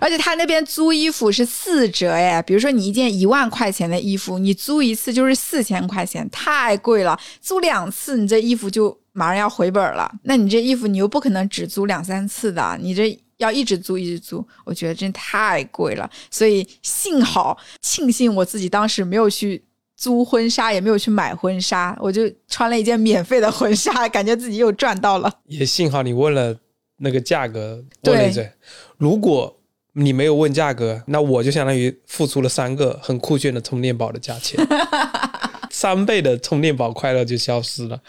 [0.00, 7.18] 而且他那边租衣服是四折哎，比如说你一件一万块钱的衣服，你租一次就是四千块钱，太贵了。
[7.40, 8.98] 租两次，你这衣服就。
[9.14, 16.08] 马上要回本了，那你这衣服你又不可能只租两三次的，你这要一直租一直租，我觉得真太贵了。
[16.30, 19.64] 所以幸好庆幸我自己当时没有去
[19.96, 25.32] 租婚纱，也没有去买婚纱，我就穿了一件免费的婚纱，感觉自己又赚到了。
[25.46, 26.56] 也幸好你问了
[26.98, 28.50] 那个价格，问了一嘴。
[28.96, 29.56] 如果
[29.94, 34.58] 你没有问价格，那我就相当于付出了三个很酷炫的充电宝的价钱。
[35.70, 38.00] 三倍的充电宝快乐就消失了。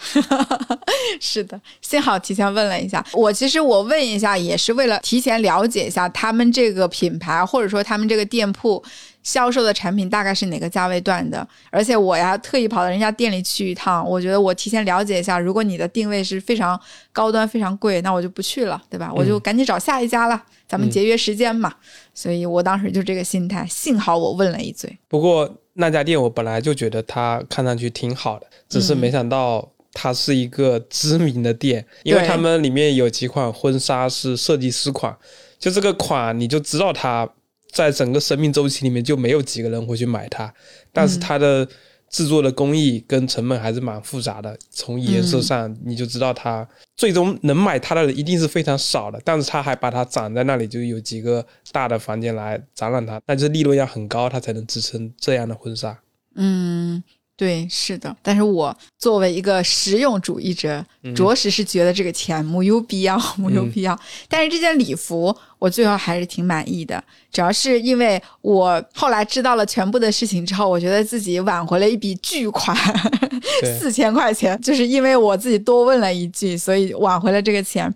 [1.20, 3.04] 是的，幸好提前问了一下。
[3.14, 8.84] 我其实我问一下，也是为了提前了解一下他们这个品牌，或者说他们这个店铺
[9.24, 11.48] 销售的产品大概是哪个价位段的。
[11.70, 16.80] 而且我呀特意跑到人家店里去一趟，我觉得我提前了解一下，如果你的定位是非常
[17.12, 19.12] 高端、非常贵，那我就不去了，对吧？
[19.16, 21.74] 我就赶紧找下一家了，咱们节约时间嘛。
[22.14, 23.66] 所以我当时就这个心态。
[23.70, 24.98] 幸好我问了一嘴。
[25.08, 25.50] 不过。
[25.74, 35.16] 那家店我本来就觉得它看上去挺好的，只是没想到它是一个知名的店，因为他们里面有几款婚纱是设计师款，
[35.58, 37.30] 就这个款你就知道它
[37.72, 40.54] 在整个生命周期里面就没有几个人会去买它，
[40.92, 41.68] 但是它的。
[42.12, 56.00] 制作的工艺跟成本还是蛮复杂的，从颜色上你就知道它最终能买它的人一定是非常少的，但是他还把它展在那里，就有几个大的房间来展览它，那就是利润要很高，它才能支撑这样的婚纱。
[56.34, 57.04] 嗯。
[57.40, 60.86] 对，是的，但是我作为一个实用主义者，
[61.16, 63.98] 着实是觉得这个钱没有必要，没有必要。
[64.28, 72.76] 但是这件礼服，我最后还是挺满意的，主要是因为我后来知道了全部的事情之后，我觉得自己挽回了一笔巨款，
[73.80, 77.90] 四千块钱，就是因为我自己多问了一句，所以挽回了这个钱。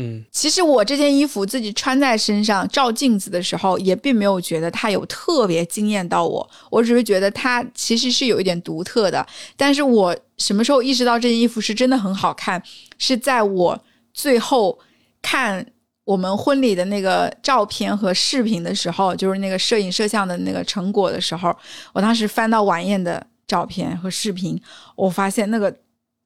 [0.00, 6.48] 嗯，其实我这件衣服自己穿在身上照镜子的时候，也并没有觉得它有特别惊艳到我。
[6.70, 9.26] 我只是觉得它其实是有一点独特的。
[9.56, 12.62] 但是我什么时候意识到这件衣服是真的很好看？
[12.96, 13.76] 是在我
[14.14, 14.78] 最后
[15.20, 15.66] 看
[16.04, 21.52] 我们婚礼的那个照片和视频的时候，就是那个摄影摄像的那个成果的时候，
[21.92, 24.62] 我当时翻到晚宴的照片和视频，
[24.94, 25.74] 我发现那个。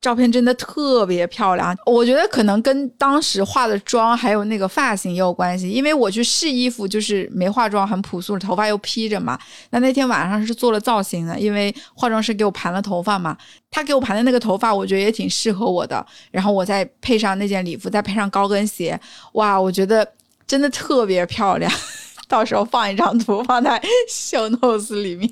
[0.03, 5.70] 照片真的特别漂亮，我觉得可能跟当时化的妆还有那个发型也有关系。
[5.70, 9.38] 因为我去试衣服就是没化妆，很朴素，头发又披着嘛。
[9.70, 13.38] 那那天晚上是做了造型的，因为化妆师给我盘了头发嘛，
[13.70, 16.05] 他给我盘的那个头发，我觉得也挺适合我的。
[16.32, 19.00] 然后我再配上那件礼服，再配上高跟鞋，
[19.34, 20.05] 哇，我觉得
[20.48, 21.70] 真的特别漂亮。
[22.26, 23.80] 到时候放一张图放在
[24.11, 25.30] show notes 里面，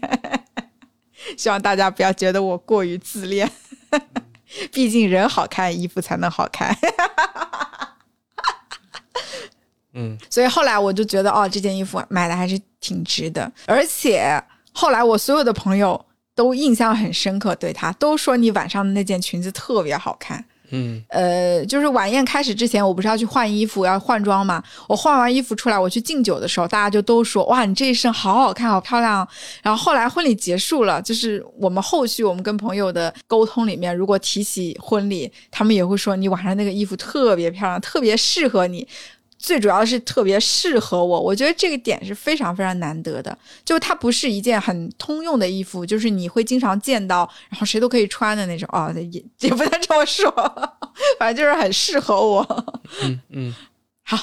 [1.36, 3.50] 希望大家不要觉得我过于自恋。
[4.72, 6.76] 毕竟人好看，衣服才能好看。
[9.92, 13.50] 嗯，所以后来我就觉得，哦，这件衣服买的还是挺值的。
[13.66, 14.42] 而且
[14.72, 20.44] 后来我所有的朋友都印象很深刻，对他都说你晚上的那件裙子特别好看。
[20.70, 24.62] 嗯，呃，就是晚宴开始之前，我不是要去换衣服，要换装嘛。
[24.88, 29.26] 我换完衣服出来，我去敬酒的时候，大家就都说：“哇，你这一身好好看，好漂亮。”
[29.62, 38.86] 然后后来婚礼结束了，就是我们后续我们跟朋友的沟通里面，如果提起婚礼，他们也会说你晚上那个衣服特别漂亮，特别适合你。
[39.42, 43.36] 最主要是特别适合我，我觉得这个点是非常非常难得的。
[43.64, 48.68] 就它不是一件很通用的衣服，就是你会经常见到，然后谁都可以穿的那种。
[48.70, 50.30] 哦，也也不能这么说，
[51.18, 52.66] 反正就是很适合我。
[53.02, 53.54] 嗯嗯，
[54.04, 54.18] 好，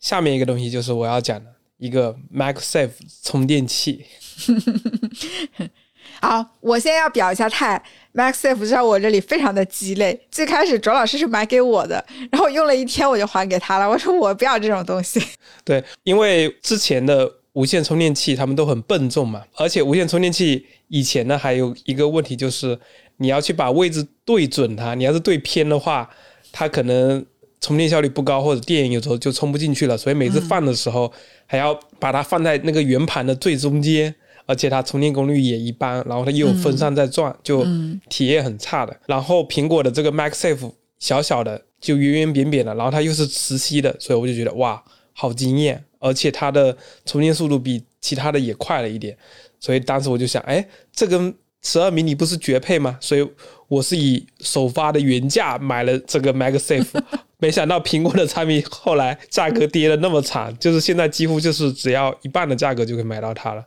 [0.00, 2.90] 下面一个东西就是我要讲的一个 MagSafe
[3.22, 4.04] 充电器。
[6.20, 7.80] 好，我先要表一下态
[8.14, 10.18] ，Maxif 在我这里非常的鸡肋。
[10.30, 13.88] 最开始卓老师是买给我的，然后用了一天我就还给他了。
[13.88, 15.20] 我说我不要这种东西。
[15.64, 22.78] 对，因为之前的无线充电器他们都很笨重嘛，而且无线充电器以前呢还有一个问题就是
[23.18, 26.08] 你要去把位置对准它，你要是对偏的话，
[26.50, 27.24] 它可能
[27.60, 29.96] 充电效率不高，或者电有时候就充不进去了。
[29.96, 31.12] 所以每次放的时候
[31.46, 34.14] 还要把它放在那个圆盘的最中间。
[34.46, 37.66] 而且它充电功率也一般，然后它又有风扇在转，就
[38.08, 38.96] 体验很差的。
[39.06, 44.82] 然后苹果的这个 MagSafe 小小的，就圆圆扁扁的，然后它又是磁吸的，所以我就觉得哇，
[45.12, 45.84] 好惊艳！
[45.98, 49.16] 而且它的充电速度比其他的也快了一点，
[49.58, 52.96] 所以当时我就想，哎，这跟十二迷你不是绝配吗？
[53.00, 53.28] 所以
[53.66, 56.86] 我是以首发的原价买了这个 MagSafe，
[57.40, 63.64] 没想到苹果的产品后来价格跌的那么惨，就是现在几乎就是只要一半的价格就可以买到它了。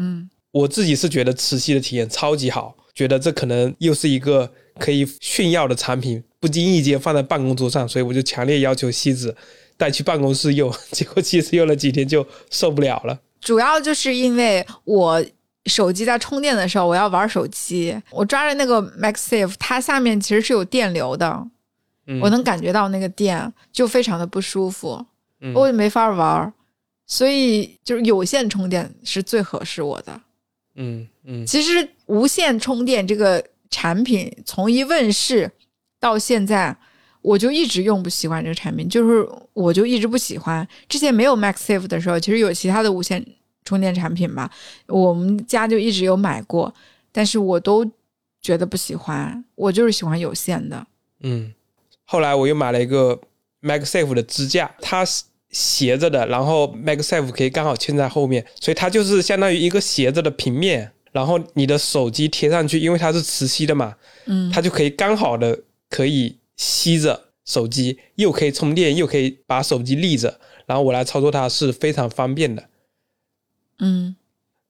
[0.00, 9.36] 嗯，我自己是觉得磁吸的体验超级好，觉得这可能又是一个可以炫耀的产品，不经意间放在办公桌上，所以我就强烈要求西子
[9.76, 10.74] 带去办公室用。
[10.90, 13.20] 结果西子用了几天就受不了了。
[13.42, 15.22] 主要就是因为我
[15.66, 21.46] 手机在充电的时候，我要玩手机，我抓着那个 MagSafe，它下面其实是有电流的，
[22.22, 25.04] 我能感觉到那个电，就非常的不舒服，
[25.54, 26.52] 我就没法玩。
[27.10, 30.20] 所以就是有线充电是最合适我的，
[30.76, 31.44] 嗯嗯。
[31.44, 35.50] 其实无线充电这个产品从一问世
[35.98, 36.74] 到现在，
[37.20, 40.66] 我就一直用不习惯这个产品，就是我就一直不喜欢。
[40.88, 43.26] 之前没有 MaxSafe 的时候，其实有其他的无线
[43.64, 44.48] 充电产品吧，
[44.86, 46.72] 我们家就一直有买过，
[47.10, 47.84] 但是我都
[48.40, 50.86] 觉得不喜欢，我就是喜欢有线的。
[51.22, 51.52] 嗯，
[52.04, 53.20] 后来我又买了一个
[53.62, 55.24] MaxSafe 的支架，它是。
[55.50, 60.92] 斜着的，然后 MagSafe 可以刚好嵌在后面，所以它就是相当于一个斜着的平面。
[61.12, 63.96] 然后你的手机贴上去，因为它是磁吸的嘛，
[64.26, 70.38] 嗯，它就可以刚好的可以吸着手机，又可以充电，又可以把手机立着。
[70.66, 72.68] 然后我来操作它是非常方便的，
[73.80, 74.14] 嗯。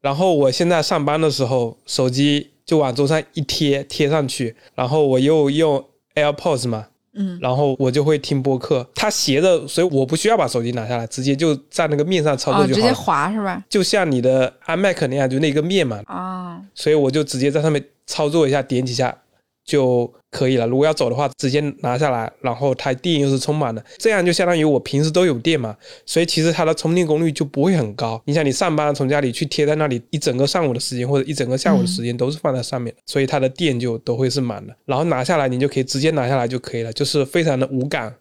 [0.00, 6.88] 然后我现在上班的时候，手机就往桌上一贴，贴上去，然后我又用 AirPods 嘛。
[7.14, 12.74] 嗯，然后我就会听播客，它斜着，所以我不需要把手机拿下来，直接就在那个面上操作就好了。
[12.74, 13.64] 直接滑是吧？
[13.68, 16.00] 就像你的 iMac 那样，就那个面嘛。
[16.06, 19.16] 啊，所以我就直接在上面操作一下，点几下。
[19.64, 20.66] 就可以了。
[20.66, 25.76] 如果要走的话，直接拿下来，然后它电又是充满的，这样就相当于我平时都有电嘛。
[26.06, 28.20] 所以其实它的充电功率就不会很高。
[28.24, 34.74] 你想，你上班从家里去贴在那里，一整个上午的时间或者一整个下午的时间都是放在上面，所以它的电就都会是满的。
[34.84, 38.14] 然后拿下来，你就可以直接拿下来就可以了，就是非常的无感。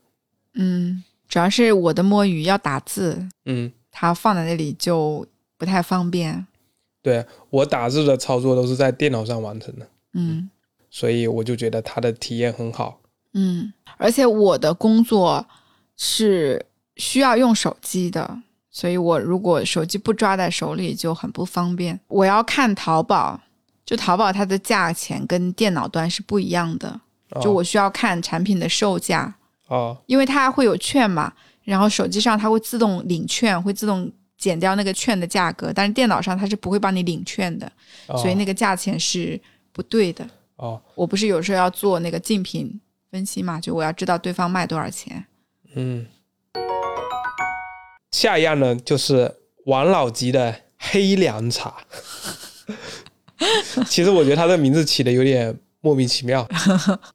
[0.56, 5.26] 嗯，主要是我的摸鱼要打字，嗯，它放在那里就
[5.58, 6.46] 不太方便。
[7.04, 9.88] 对我打字的操作都是在电脑上完成的。
[10.14, 10.50] 嗯。
[10.92, 13.00] 所以我就觉得他的体验很好，
[13.34, 15.46] 嗯，而且我的工作
[15.96, 16.66] 是
[16.98, 18.40] 需要用手机的，
[18.72, 22.00] 所以我如果手机不抓在手里就很不方便。
[22.08, 23.40] 我要看淘宝，
[23.86, 27.00] 就淘宝它的价钱跟电脑端是不一样的，
[27.42, 29.36] 就我需要看产品的售价
[29.68, 31.32] 哦，因为它会有券嘛，
[31.64, 37.72] 然后手机上它会自动领券，会自动减掉那个券的价格，但是电脑上它是不会帮你领券的，
[38.08, 39.40] 所以那个价钱是
[39.72, 40.28] 不对的。
[40.60, 42.80] 哦，我不是有时候要做那个竞品
[43.10, 43.60] 分析嘛？
[43.60, 45.26] 就我要知道对方卖多少钱。
[45.76, 46.06] 嗯，
[48.12, 49.34] 下一样呢，就是
[49.66, 51.76] 王老吉的黑凉茶。
[53.88, 56.46] 其实我觉得他这名字起的有点莫名其妙，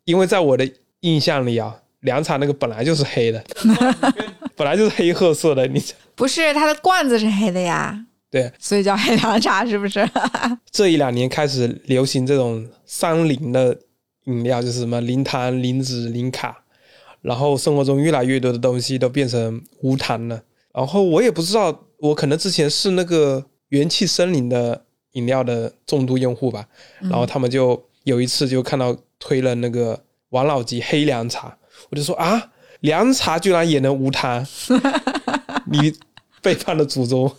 [0.04, 0.68] 因为在我的
[1.00, 3.44] 印象里啊，凉茶那个本来就是黑的。
[4.56, 5.82] 本来就是黑褐色的，你
[6.14, 10.04] 不是它的罐子是黑的呀，对，所以叫黑凉茶是不是？
[10.72, 13.78] 这一两年开始流行这种三零的
[14.24, 16.64] 饮料，就是什么零糖、零脂、零卡，
[17.20, 20.42] 然后生活中越来越多的东西都变成无糖了。
[20.72, 26.66] 然后我也不知道，我可能之前是那个元气森林的饮料的重度用户吧，
[27.02, 31.56] 然后他们就有一次就看到推了那个王老吉黑凉茶，
[31.88, 34.44] 我就说啊，凉茶居然也能无糖，
[35.70, 35.94] 你
[36.42, 37.32] 背叛了祖宗。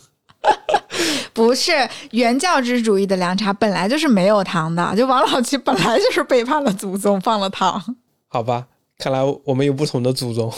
[1.36, 1.74] 不是
[2.12, 7.84] 原教旨主义的凉茶本来就是没有糖的，就王老吉本来就是背叛了祖宗，放了糖。
[8.30, 8.68] 好吧，
[8.98, 10.50] 看来我们有不同的祖宗。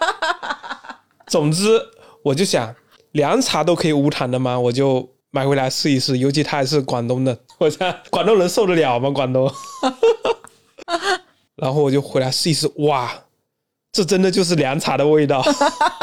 [1.26, 1.80] 总之，
[2.22, 2.74] 我就想
[3.12, 4.60] 凉茶都可以无糖的吗？
[4.60, 6.18] 我就买回来试一试。
[6.18, 9.08] 尤其它还是广东的，我想广东人受得了吗？
[9.08, 9.50] 广东。
[11.56, 13.10] 然后我就回来试一试，哇，
[13.92, 15.42] 这真的就是凉茶的味道，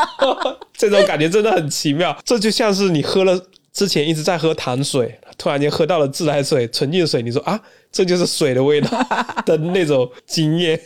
[0.73, 2.17] 这种感觉真的很奇妙。
[2.25, 3.39] 这就像是你喝了。
[3.78, 7.61] 之前一直在喝糖水，突然间喝到了自来水、纯净水，你说啊，
[7.91, 8.89] 这就是水的味道
[9.45, 10.82] 的那种经验。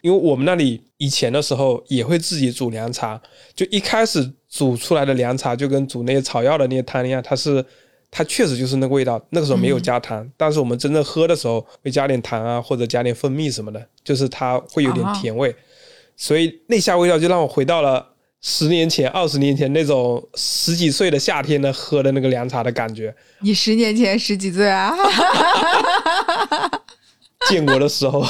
[0.00, 3.20] 因为我们那里以前的时候也会自己煮凉茶，
[3.54, 7.64] 就一开始煮出来的凉茶就跟煮那些草药的那些汤一样，它是
[8.10, 9.24] 它确实就是那个味道。
[9.30, 15.54] 那个时候没有加糖，但是我们真正喝的时候会加点糖啊，或者加点蜂蜜什么的，就是它会有点甜味，
[16.16, 18.04] 所以那下味道就让我回到了。
[18.42, 23.14] 十年前、二十年前那种十几岁的夏天呢，喝的那个凉茶的感觉。
[23.40, 24.94] 你十年前十几岁啊？
[27.48, 28.20] 建国的时候，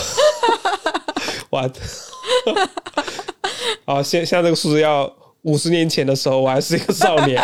[1.51, 1.63] 哇！
[3.85, 7.41] 啊，现现在这个数字要五十年前的时候，我还是一个少年。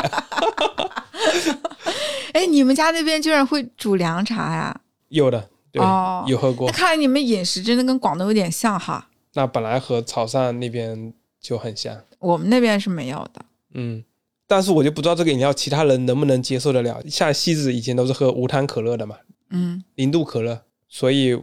[2.33, 4.81] 哎，你们家那边居然会煮凉茶呀？
[5.09, 5.81] 有的，对，
[6.27, 6.69] 有喝过。
[6.73, 9.09] 看来你们饮食真的跟广东有点像哈。
[9.35, 11.13] 那本来和潮汕那边
[11.47, 11.97] 就很像。
[12.19, 13.45] 我们那边是没有的，
[13.75, 14.03] 嗯，
[14.49, 17.01] 但是我就不知道这个饮料其他人能不能接受得了。
[17.09, 19.15] 像西子以前都是喝无糖可乐的嘛，
[19.51, 21.41] 嗯，零度可乐，所以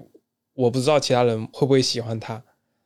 [0.54, 2.44] 我不知道其他人会不会喜欢它。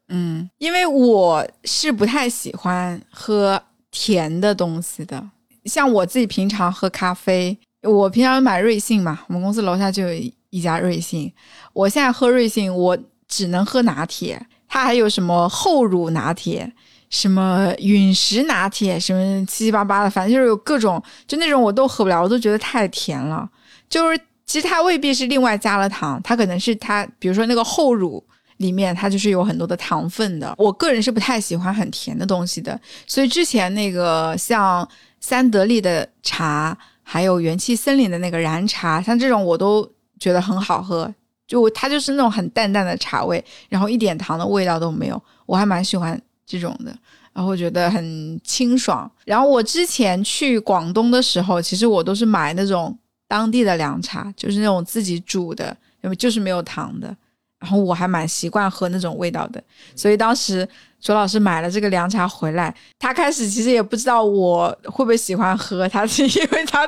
[0.09, 3.59] 嗯，因为我是不太喜欢喝
[3.89, 5.31] 甜的东西的。
[5.65, 10.13] 像我自己平常喝咖啡，我平常买瑞幸嘛，我们公司楼下就有
[10.51, 11.33] 一家瑞幸。
[11.73, 12.95] 我现在喝瑞幸，我
[13.27, 16.71] 只能喝拿铁，它还有什么厚乳拿铁。
[17.09, 23.49] 什么陨石拿铁，什么七七八八的，反正就是有各种，就那种我都喝不了，我都觉得太甜了。
[23.89, 28.21] 就是其实它未必是另外加了糖，它可能是它，比如说那个厚乳
[28.57, 30.53] 里面它就是有很多的糖分的。
[30.57, 34.87] 我个人是不太喜欢很甜的东西的，所以之前那个像
[35.21, 39.89] 三得利的茶，还有元气森林的那个燃茶，像这种我都
[40.19, 41.13] 觉得很好喝，
[41.47, 46.21] 就它就是那种很淡淡的茶味，然后一点糖的味道都没有，我还蛮喜欢。
[46.47, 46.97] 这种的，
[47.33, 49.11] 然后觉得很清爽。
[49.25, 57.15] 然后我之前去广东的时候，其实我都是买那种当地的凉茶，就是那种自己煮的，因为就是没有糖的。
[57.59, 59.61] 然后我还蛮习惯喝那种味道的。
[59.95, 60.65] 所以当时
[61.01, 66.87] 卓老师买了这个凉茶回来，他开始其实也不知道我会不会喜欢喝，他是因为他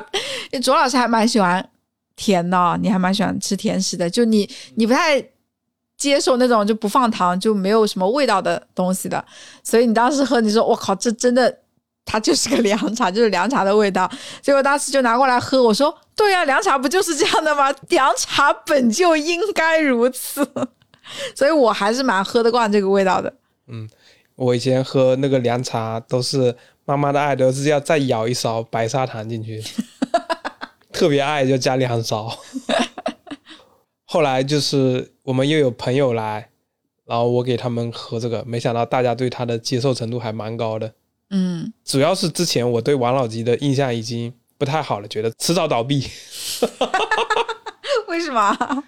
[0.62, 1.68] 卓老师还蛮喜欢
[2.16, 5.22] 甜的，你还蛮喜欢吃甜食的，就你你不太。
[6.00, 9.22] 接受那种就不放糖就没有什么味道的东西的，
[9.62, 11.54] 所以你当时喝，你说我靠，这真的，
[12.06, 14.10] 它就是个凉茶，就是凉茶的味道。
[14.40, 17.70] 结果当时就拿过来喝，我说对呀，凉茶不就是这样的吗？
[17.90, 20.42] 凉茶本就应该如此，
[21.36, 23.30] 所以我还是蛮喝得惯这个味道的。
[23.68, 23.86] 嗯，
[24.36, 29.62] 我以前喝那个凉茶都是妈妈的爱都是要再舀一勺白砂糖进去，
[30.90, 32.34] 特别爱就加两勺。
[34.12, 36.50] 后来就是我们又有朋友来，
[37.06, 40.92] 然后我给他们喝这个，没想到大家对他的接受程度还蛮高的。
[41.30, 46.04] 嗯，主要是之前我对王老吉的印象已经不太好了，觉得迟早倒闭。
[48.08, 48.82] 为什么？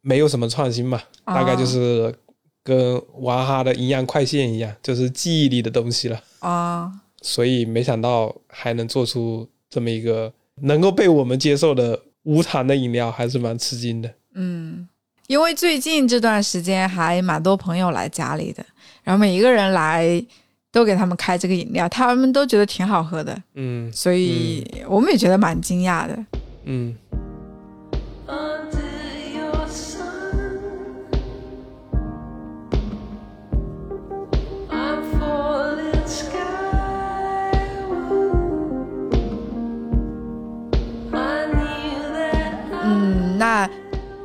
[0.00, 2.14] 没有什么创新嘛，大概就是
[2.62, 6.22] 跟娃哈哈的营养快线一样，就是记忆里的东西了。
[6.38, 10.32] 啊，所以没想到还能做出这么一个
[10.62, 14.08] 能够被我们接受的无糖的饮料，还是蛮吃惊的。
[14.36, 14.86] 嗯，
[15.26, 18.64] 因为最近这段时间还蛮多朋友来家里的，
[19.02, 20.24] 然后每一个人来
[20.70, 23.42] 都给他们开这个饮料，他们都觉得挺好喝的。
[23.54, 26.14] 嗯，所以我们也觉得蛮惊讶的。
[26.14, 26.26] 嗯。
[26.64, 26.94] 嗯，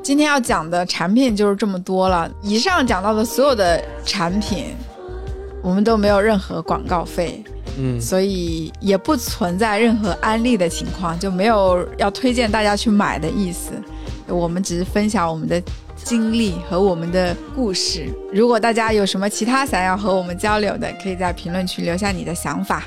[0.03, 2.29] 今天要讲的产品就是这么多了。
[2.41, 4.75] 以上讲到的所有的产品，
[5.61, 7.43] 我们都没有任何广告费，
[7.77, 13.71] 嗯，所以也不存在任何安利的情况，就没有要推荐大家去买的意思。
[14.27, 15.61] 我们只是分享我们的
[15.95, 18.09] 经历和我们的故事。
[18.33, 22.85] 如果大家有什么其他想要和我们交流的，可以在评论区留下你的想法，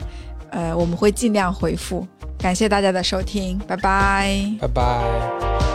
[0.51, 2.07] 呃，我们会尽量回复。
[2.39, 4.51] 感谢大家的收听，拜拜。
[4.61, 5.74] 拜拜。